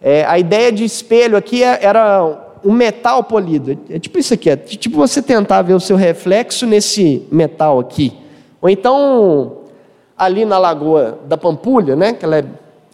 É, 0.00 0.24
a 0.24 0.38
ideia 0.38 0.70
de 0.70 0.84
espelho 0.84 1.36
aqui 1.36 1.62
é, 1.62 1.78
era 1.82 2.48
um 2.64 2.72
metal 2.72 3.22
polido. 3.24 3.78
É 3.90 3.98
tipo 3.98 4.18
isso 4.18 4.34
aqui, 4.34 4.50
é 4.50 4.56
tipo 4.56 4.96
você 4.96 5.20
tentar 5.20 5.62
ver 5.62 5.74
o 5.74 5.80
seu 5.80 5.96
reflexo 5.96 6.66
nesse 6.66 7.26
metal 7.30 7.78
aqui. 7.78 8.12
Ou 8.60 8.68
então, 8.68 9.58
ali 10.16 10.44
na 10.44 10.58
lagoa 10.58 11.18
da 11.26 11.36
Pampulha, 11.36 11.94
né? 11.94 12.12
que 12.12 12.24
ela 12.24 12.38
é, 12.38 12.44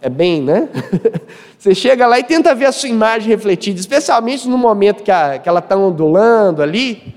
é 0.03 0.09
bem, 0.09 0.43
né? 0.43 0.69
você 1.59 1.75
chega 1.75 2.07
lá 2.07 2.19
e 2.19 2.25
tenta 2.25 2.55
ver 2.55 2.67
a 2.67 2.73
sua 2.73 2.89
imagem 2.89 3.29
refletida, 3.29 3.79
especialmente 3.79 4.49
no 4.49 4.59
momento 4.59 5.03
que, 5.03 5.11
a, 5.11 5.39
que 5.39 5.49
ela 5.49 5.61
está 5.61 5.77
ondulando 5.77 6.63
ali. 6.63 7.15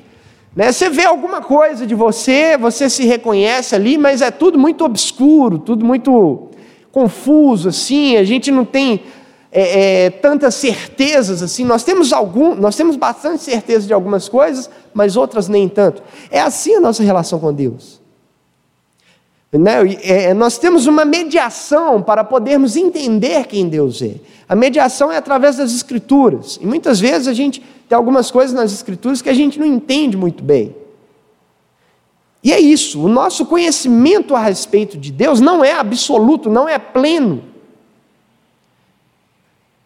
Né? 0.55 0.71
Você 0.71 0.89
vê 0.89 1.05
alguma 1.05 1.41
coisa 1.41 1.85
de 1.85 1.93
você, 1.93 2.57
você 2.57 2.89
se 2.89 3.05
reconhece 3.05 3.75
ali, 3.75 3.97
mas 3.97 4.21
é 4.21 4.31
tudo 4.31 4.57
muito 4.57 4.83
obscuro, 4.83 5.59
tudo 5.59 5.85
muito 5.85 6.49
confuso, 6.91 7.69
assim, 7.69 8.17
a 8.17 8.23
gente 8.23 8.49
não 8.49 8.65
tem 8.65 9.03
é, 9.51 10.05
é, 10.05 10.09
tantas 10.09 10.55
certezas 10.55 11.41
assim. 11.41 11.63
Nós 11.63 11.83
temos 11.83 12.11
algum, 12.11 12.55
nós 12.55 12.75
temos 12.75 12.95
bastante 12.95 13.43
certeza 13.43 13.87
de 13.87 13.93
algumas 13.93 14.27
coisas, 14.27 14.69
mas 14.93 15.15
outras 15.15 15.47
nem 15.47 15.69
tanto. 15.69 16.03
É 16.29 16.39
assim 16.39 16.75
a 16.75 16.79
nossa 16.79 17.03
relação 17.03 17.39
com 17.39 17.53
Deus. 17.53 18.01
Né? 19.51 19.95
É, 20.03 20.33
nós 20.33 20.57
temos 20.57 20.85
uma 20.87 21.05
mediação 21.05 22.01
para 22.01 22.23
podermos 22.23 22.75
entender 22.75 23.47
quem 23.47 23.69
Deus 23.69 24.01
é. 24.01 24.15
A 24.47 24.55
mediação 24.55 25.11
é 25.11 25.17
através 25.17 25.57
das 25.57 25.73
Escrituras. 25.73 26.59
E 26.61 26.65
muitas 26.65 26.99
vezes 26.99 27.27
a 27.27 27.33
gente 27.33 27.63
tem 27.87 27.95
algumas 27.95 28.29
coisas 28.29 28.53
nas 28.53 28.73
Escrituras 28.73 29.21
que 29.21 29.29
a 29.29 29.33
gente 29.33 29.57
não 29.57 29.65
entende 29.65 30.17
muito 30.17 30.43
bem. 30.43 30.75
E 32.43 32.53
é 32.53 32.59
isso, 32.59 33.03
o 33.03 33.09
nosso 33.09 33.45
conhecimento 33.45 34.35
a 34.35 34.39
respeito 34.39 34.97
de 34.97 35.11
Deus 35.11 35.41
não 35.41 35.65
é 35.65 35.73
absoluto, 35.73 36.49
não 36.49 36.69
é 36.69 36.77
pleno 36.77 37.43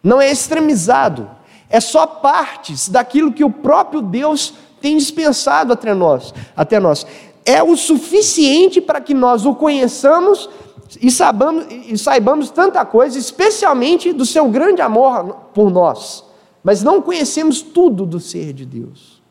não 0.02 0.20
é 0.20 0.30
extremizado, 0.30 1.30
é 1.70 1.80
só 1.80 2.06
partes 2.06 2.88
daquilo 2.88 3.32
que 3.32 3.44
o 3.44 3.50
próprio 3.50 4.02
Deus 4.02 4.54
tem 4.80 4.96
dispensado 4.96 5.72
até 5.72 5.94
nós. 5.94 6.34
Até 6.56 6.80
nós. 6.80 7.06
É 7.44 7.62
o 7.62 7.76
suficiente 7.76 8.80
para 8.80 9.00
que 9.00 9.14
nós 9.14 9.46
o 9.46 9.54
conheçamos 9.54 10.50
e 11.00 11.10
saibamos, 11.10 11.66
e 11.70 11.96
saibamos 11.96 12.50
tanta 12.50 12.84
coisa, 12.84 13.18
especialmente 13.18 14.12
do 14.12 14.26
seu 14.26 14.48
grande 14.48 14.82
amor 14.82 15.34
por 15.54 15.70
nós. 15.70 16.24
Mas 16.62 16.82
não 16.82 17.00
conhecemos 17.00 17.62
tudo 17.62 18.04
do 18.04 18.20
ser 18.20 18.52
de 18.52 18.66
Deus. 18.66 19.22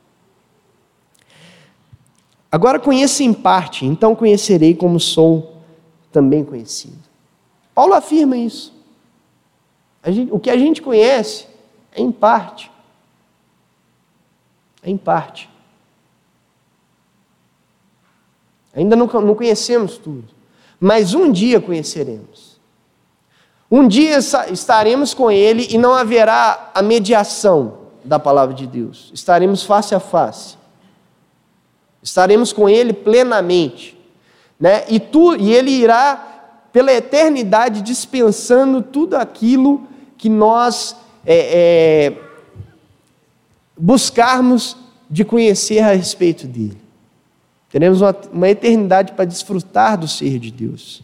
Agora 2.51 2.79
conheço 2.79 3.23
em 3.23 3.31
parte, 3.31 3.85
então 3.85 4.15
conhecerei 4.15 4.73
como 4.73 4.99
sou 4.99 5.57
também 6.11 6.43
conhecido. 6.43 6.99
Paulo 7.73 7.93
afirma 7.93 8.35
isso. 8.35 8.73
Gente, 10.07 10.31
o 10.31 10.39
que 10.39 10.49
a 10.49 10.57
gente 10.57 10.81
conhece 10.81 11.47
é 11.91 12.01
em 12.01 12.11
parte. 12.11 12.71
É 14.81 14.89
em 14.89 14.97
parte. 14.97 15.49
Ainda 18.73 18.95
não, 18.95 19.05
não 19.05 19.35
conhecemos 19.35 19.97
tudo. 19.97 20.29
Mas 20.79 21.13
um 21.13 21.31
dia 21.31 21.61
conheceremos. 21.61 22.59
Um 23.69 23.87
dia 23.87 24.17
estaremos 24.51 25.13
com 25.13 25.29
Ele 25.29 25.67
e 25.69 25.77
não 25.77 25.93
haverá 25.93 26.71
a 26.73 26.81
mediação 26.81 27.77
da 28.03 28.17
palavra 28.17 28.55
de 28.55 28.65
Deus. 28.65 29.11
Estaremos 29.13 29.63
face 29.63 29.93
a 29.93 29.99
face. 29.99 30.57
Estaremos 32.01 32.51
com 32.51 32.67
Ele 32.67 32.91
plenamente. 32.91 33.97
Né? 34.59 34.85
E, 34.89 34.99
tu, 34.99 35.35
e 35.35 35.53
Ele 35.53 35.71
irá, 35.71 36.67
pela 36.73 36.91
eternidade, 36.91 37.81
dispensando 37.81 38.81
tudo 38.81 39.15
aquilo 39.15 39.87
que 40.21 40.29
nós 40.29 40.95
é, 41.25 42.05
é, 42.05 42.21
buscarmos 43.75 44.77
de 45.09 45.25
conhecer 45.25 45.79
a 45.79 45.93
respeito 45.93 46.45
dele. 46.45 46.79
Teremos 47.71 48.01
uma, 48.01 48.15
uma 48.31 48.47
eternidade 48.47 49.13
para 49.13 49.25
desfrutar 49.25 49.97
do 49.97 50.07
ser 50.07 50.37
de 50.37 50.51
Deus. 50.51 51.01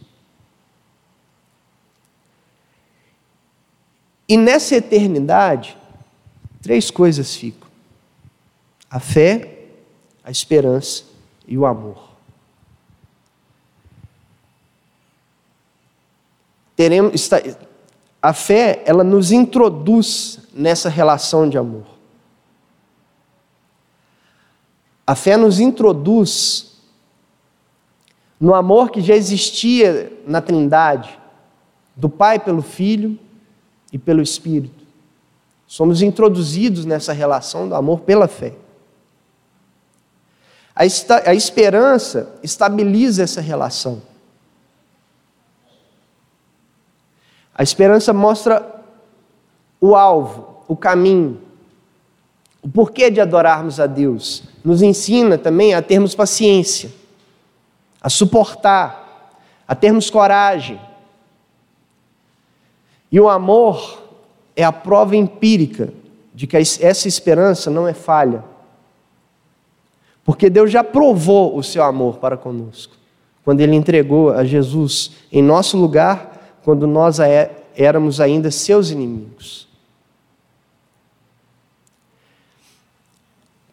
E 4.28 4.36
nessa 4.36 4.76
eternidade, 4.76 5.76
três 6.62 6.88
coisas 6.88 7.34
ficam: 7.34 7.68
a 8.88 9.00
fé, 9.00 9.64
a 10.22 10.30
esperança 10.30 11.02
e 11.44 11.58
o 11.58 11.66
amor. 11.66 12.08
Teremos, 16.76 17.28
a 18.20 18.32
fé, 18.32 18.82
ela 18.84 19.04
nos 19.04 19.30
introduz 19.30 20.40
nessa 20.52 20.88
relação 20.88 21.48
de 21.48 21.56
amor. 21.56 21.86
A 25.06 25.14
fé 25.14 25.36
nos 25.36 25.60
introduz 25.60 26.76
no 28.40 28.54
amor 28.54 28.90
que 28.90 29.00
já 29.00 29.14
existia 29.14 30.12
na 30.26 30.40
Trindade, 30.40 31.18
do 31.96 32.08
Pai 32.08 32.38
pelo 32.38 32.62
Filho 32.62 33.18
e 33.92 33.98
pelo 33.98 34.20
Espírito. 34.20 34.84
Somos 35.66 36.02
introduzidos 36.02 36.84
nessa 36.84 37.12
relação 37.12 37.68
do 37.68 37.74
amor 37.74 38.00
pela 38.00 38.28
fé. 38.28 38.54
A, 40.74 40.82
a 41.30 41.34
esperança 41.34 42.38
estabiliza 42.42 43.22
essa 43.22 43.40
relação. 43.40 44.00
A 47.58 47.64
esperança 47.64 48.12
mostra 48.12 48.84
o 49.80 49.96
alvo, 49.96 50.62
o 50.68 50.76
caminho, 50.76 51.40
o 52.62 52.68
porquê 52.68 53.10
de 53.10 53.20
adorarmos 53.20 53.80
a 53.80 53.86
Deus. 53.86 54.44
Nos 54.64 54.80
ensina 54.80 55.36
também 55.36 55.74
a 55.74 55.82
termos 55.82 56.14
paciência, 56.14 56.92
a 58.00 58.08
suportar, 58.08 59.34
a 59.66 59.74
termos 59.74 60.08
coragem. 60.08 60.80
E 63.10 63.18
o 63.18 63.28
amor 63.28 64.04
é 64.54 64.62
a 64.62 64.70
prova 64.70 65.16
empírica 65.16 65.92
de 66.32 66.46
que 66.46 66.56
essa 66.56 67.08
esperança 67.08 67.68
não 67.68 67.88
é 67.88 67.92
falha. 67.92 68.44
Porque 70.24 70.48
Deus 70.48 70.70
já 70.70 70.84
provou 70.84 71.56
o 71.56 71.62
seu 71.64 71.82
amor 71.82 72.18
para 72.18 72.36
conosco, 72.36 72.94
quando 73.44 73.60
Ele 73.62 73.74
entregou 73.74 74.30
a 74.30 74.44
Jesus 74.44 75.10
em 75.32 75.42
nosso 75.42 75.76
lugar, 75.76 76.37
quando 76.68 76.86
nós 76.86 77.18
é, 77.18 77.50
éramos 77.74 78.20
ainda 78.20 78.50
seus 78.50 78.90
inimigos. 78.90 79.66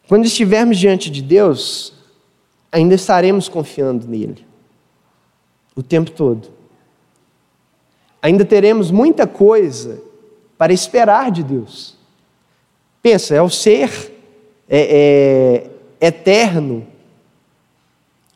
Quando 0.08 0.24
estivermos 0.24 0.78
diante 0.78 1.10
de 1.10 1.20
Deus, 1.20 1.92
ainda 2.72 2.94
estaremos 2.94 3.50
confiando 3.50 4.08
nele 4.08 4.46
o 5.74 5.82
tempo 5.82 6.10
todo. 6.10 6.48
Ainda 8.22 8.46
teremos 8.46 8.90
muita 8.90 9.26
coisa 9.26 10.00
para 10.56 10.72
esperar 10.72 11.30
de 11.30 11.42
Deus. 11.42 11.98
Pensa, 13.02 13.34
é 13.34 13.42
o 13.42 13.50
ser 13.50 14.10
é, 14.66 15.68
é, 16.00 16.06
eterno, 16.06 16.86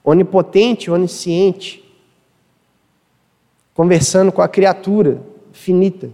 onipotente, 0.04 0.90
onisciente, 0.90 1.79
conversando 3.80 4.30
com 4.30 4.42
a 4.42 4.46
criatura 4.46 5.22
finita. 5.54 6.10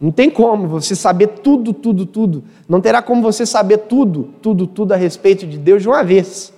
Não 0.00 0.10
tem 0.10 0.30
como 0.30 0.66
você 0.66 0.96
saber 0.96 1.26
tudo, 1.26 1.74
tudo, 1.74 2.06
tudo. 2.06 2.42
Não 2.66 2.80
terá 2.80 3.02
como 3.02 3.20
você 3.20 3.44
saber 3.44 3.80
tudo, 3.80 4.32
tudo, 4.40 4.66
tudo 4.66 4.94
a 4.94 4.96
respeito 4.96 5.46
de 5.46 5.58
Deus 5.58 5.82
de 5.82 5.88
uma 5.90 6.02
vez. 6.02 6.50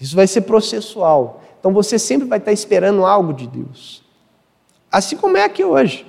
Isso 0.00 0.16
vai 0.16 0.26
ser 0.26 0.40
processual. 0.40 1.42
Então 1.60 1.74
você 1.74 1.98
sempre 1.98 2.26
vai 2.26 2.38
estar 2.38 2.52
esperando 2.52 3.04
algo 3.04 3.34
de 3.34 3.46
Deus. 3.46 4.02
Assim 4.90 5.14
como 5.14 5.36
é 5.36 5.44
aqui 5.44 5.62
hoje. 5.62 6.06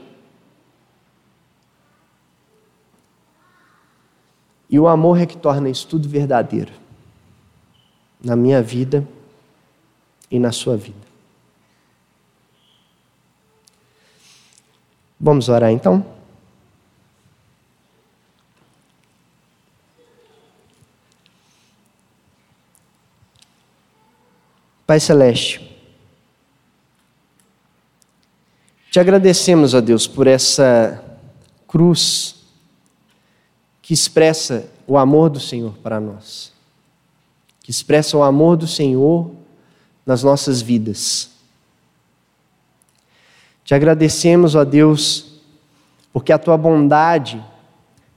E 4.69 4.79
o 4.79 4.87
amor 4.87 5.19
é 5.19 5.25
que 5.25 5.35
torna 5.35 5.69
isso 5.69 5.85
tudo 5.89 6.07
verdadeiro. 6.07 6.71
Na 8.23 8.37
minha 8.37 8.61
vida 8.61 9.05
e 10.31 10.39
na 10.39 10.53
sua 10.53 10.77
vida. 10.77 11.06
Vamos 15.19 15.49
orar 15.49 15.71
então? 15.71 16.05
Pai 24.85 25.01
Celeste, 25.01 25.77
te 28.89 29.01
agradecemos, 29.01 29.75
a 29.75 29.81
Deus, 29.81 30.07
por 30.07 30.27
essa 30.27 31.03
cruz 31.67 32.35
que 33.81 33.93
expressa 33.93 34.69
o 34.87 34.97
amor 34.97 35.29
do 35.29 35.41
Senhor 35.41 35.73
para 35.83 35.99
nós, 35.99 36.53
que 37.61 37.69
expressa 37.69 38.15
o 38.15 38.23
amor 38.23 38.55
do 38.55 38.65
Senhor 38.65 39.29
nas 40.05 40.23
nossas 40.23 40.61
vidas. 40.61 41.36
Te 43.67 43.75
agradecemos, 43.75 44.55
ó 44.55 44.63
Deus, 44.63 45.41
porque 46.13 46.31
a 46.31 46.37
tua 46.37 46.55
bondade 46.55 47.43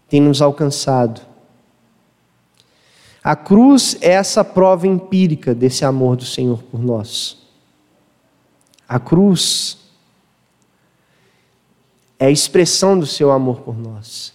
tem 0.09 0.21
nos 0.21 0.41
alcançado. 0.41 1.21
A 3.21 3.35
cruz 3.35 3.99
é 4.01 4.13
essa 4.13 4.45
prova 4.45 4.87
empírica 4.87 5.53
desse 5.53 5.85
amor 5.85 6.15
do 6.15 6.25
Senhor 6.25 6.63
por 6.63 6.81
nós. 6.81 7.37
A 8.89 9.01
cruz 9.01 9.79
é 12.17 12.27
a 12.27 12.31
expressão 12.31 12.97
do 12.97 13.05
seu 13.05 13.33
amor 13.33 13.63
por 13.63 13.77
nós. 13.77 14.33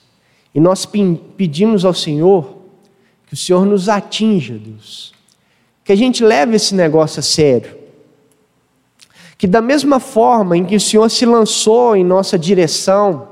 E 0.53 0.59
nós 0.59 0.85
pedimos 0.85 1.85
ao 1.85 1.93
Senhor 1.93 2.57
que 3.25 3.35
o 3.35 3.37
Senhor 3.37 3.65
nos 3.65 3.87
atinja, 3.87 4.57
Deus. 4.57 5.13
Que 5.81 5.93
a 5.93 5.95
gente 5.95 6.21
leve 6.21 6.57
esse 6.57 6.75
negócio 6.75 7.21
a 7.21 7.23
sério. 7.23 7.84
Que 9.45 9.51
da 9.51 9.61
mesma 9.61 9.99
forma 9.99 10.57
em 10.57 10.65
que 10.65 10.75
o 10.75 10.81
Senhor 10.81 11.07
se 11.07 11.23
lançou 11.23 11.95
em 11.95 12.03
nossa 12.03 12.35
direção, 12.35 13.27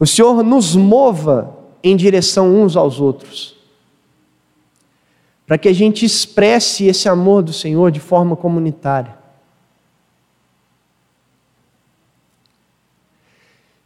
o 0.00 0.06
Senhor 0.06 0.42
nos 0.42 0.74
mova 0.74 1.54
em 1.82 1.94
direção 1.94 2.48
uns 2.48 2.78
aos 2.78 2.98
outros. 2.98 3.58
Para 5.46 5.58
que 5.58 5.68
a 5.68 5.72
gente 5.74 6.02
expresse 6.02 6.86
esse 6.86 7.10
amor 7.10 7.42
do 7.42 7.52
Senhor 7.52 7.90
de 7.90 8.00
forma 8.00 8.34
comunitária. 8.34 9.18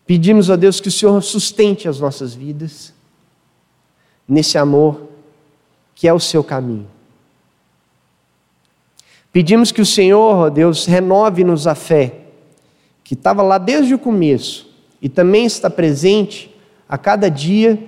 Pedimos 0.06 0.48
a 0.48 0.54
Deus 0.54 0.80
que 0.80 0.86
o 0.86 0.92
Senhor 0.92 1.20
sustente 1.24 1.88
as 1.88 1.98
nossas 1.98 2.34
vidas 2.34 2.94
nesse 4.28 4.56
amor 4.56 5.08
que 5.92 6.06
é 6.06 6.14
o 6.14 6.20
seu 6.20 6.44
caminho. 6.44 6.97
Pedimos 9.32 9.70
que 9.70 9.80
o 9.80 9.86
Senhor, 9.86 10.36
ó 10.36 10.50
Deus, 10.50 10.86
renove-nos 10.86 11.66
a 11.66 11.74
fé, 11.74 12.14
que 13.04 13.14
estava 13.14 13.42
lá 13.42 13.58
desde 13.58 13.94
o 13.94 13.98
começo 13.98 14.68
e 15.00 15.08
também 15.08 15.46
está 15.46 15.70
presente 15.70 16.54
a 16.88 16.96
cada 16.96 17.28
dia, 17.30 17.78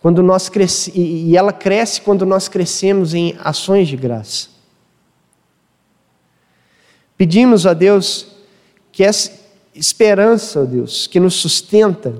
quando 0.00 0.22
nós 0.22 0.48
cresce, 0.48 0.92
e 0.94 1.36
ela 1.36 1.52
cresce 1.52 2.00
quando 2.00 2.24
nós 2.24 2.48
crescemos 2.48 3.14
em 3.14 3.34
ações 3.42 3.88
de 3.88 3.96
graça. 3.96 4.48
Pedimos 7.16 7.66
a 7.66 7.74
Deus 7.74 8.28
que 8.92 9.02
essa 9.02 9.32
esperança, 9.74 10.60
ó 10.60 10.64
Deus, 10.64 11.06
que 11.06 11.18
nos 11.18 11.34
sustenta, 11.34 12.14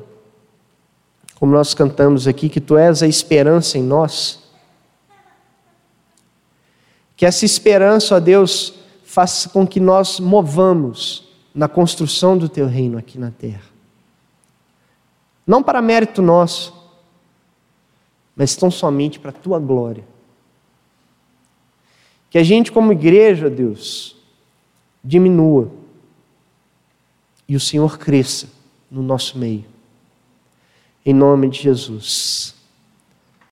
como 1.38 1.52
nós 1.52 1.72
cantamos 1.72 2.26
aqui, 2.26 2.48
que 2.48 2.60
Tu 2.60 2.76
és 2.76 3.02
a 3.02 3.06
esperança 3.06 3.78
em 3.78 3.82
nós, 3.82 4.40
que 7.18 7.26
essa 7.26 7.44
esperança, 7.44 8.16
ó 8.16 8.20
Deus, 8.20 8.72
faça 9.04 9.50
com 9.50 9.66
que 9.66 9.78
nós 9.78 10.18
movamos 10.18 11.28
na 11.54 11.68
construção 11.68 12.38
do 12.38 12.48
Teu 12.48 12.66
reino 12.66 12.96
aqui 12.96 13.18
na 13.18 13.30
terra 13.30 13.68
não 15.48 15.62
para 15.62 15.80
mérito 15.80 16.20
nosso, 16.20 16.74
mas 18.36 18.54
tão 18.54 18.70
somente 18.70 19.18
para 19.18 19.30
a 19.30 19.32
tua 19.32 19.58
glória. 19.58 20.04
Que 22.28 22.36
a 22.36 22.42
gente, 22.42 22.70
como 22.70 22.92
igreja, 22.92 23.48
Deus, 23.48 24.14
diminua 25.02 25.72
e 27.48 27.56
o 27.56 27.60
Senhor 27.60 27.98
cresça 27.98 28.46
no 28.90 29.02
nosso 29.02 29.38
meio. 29.38 29.64
Em 31.04 31.14
nome 31.14 31.48
de 31.48 31.62
Jesus. 31.62 32.54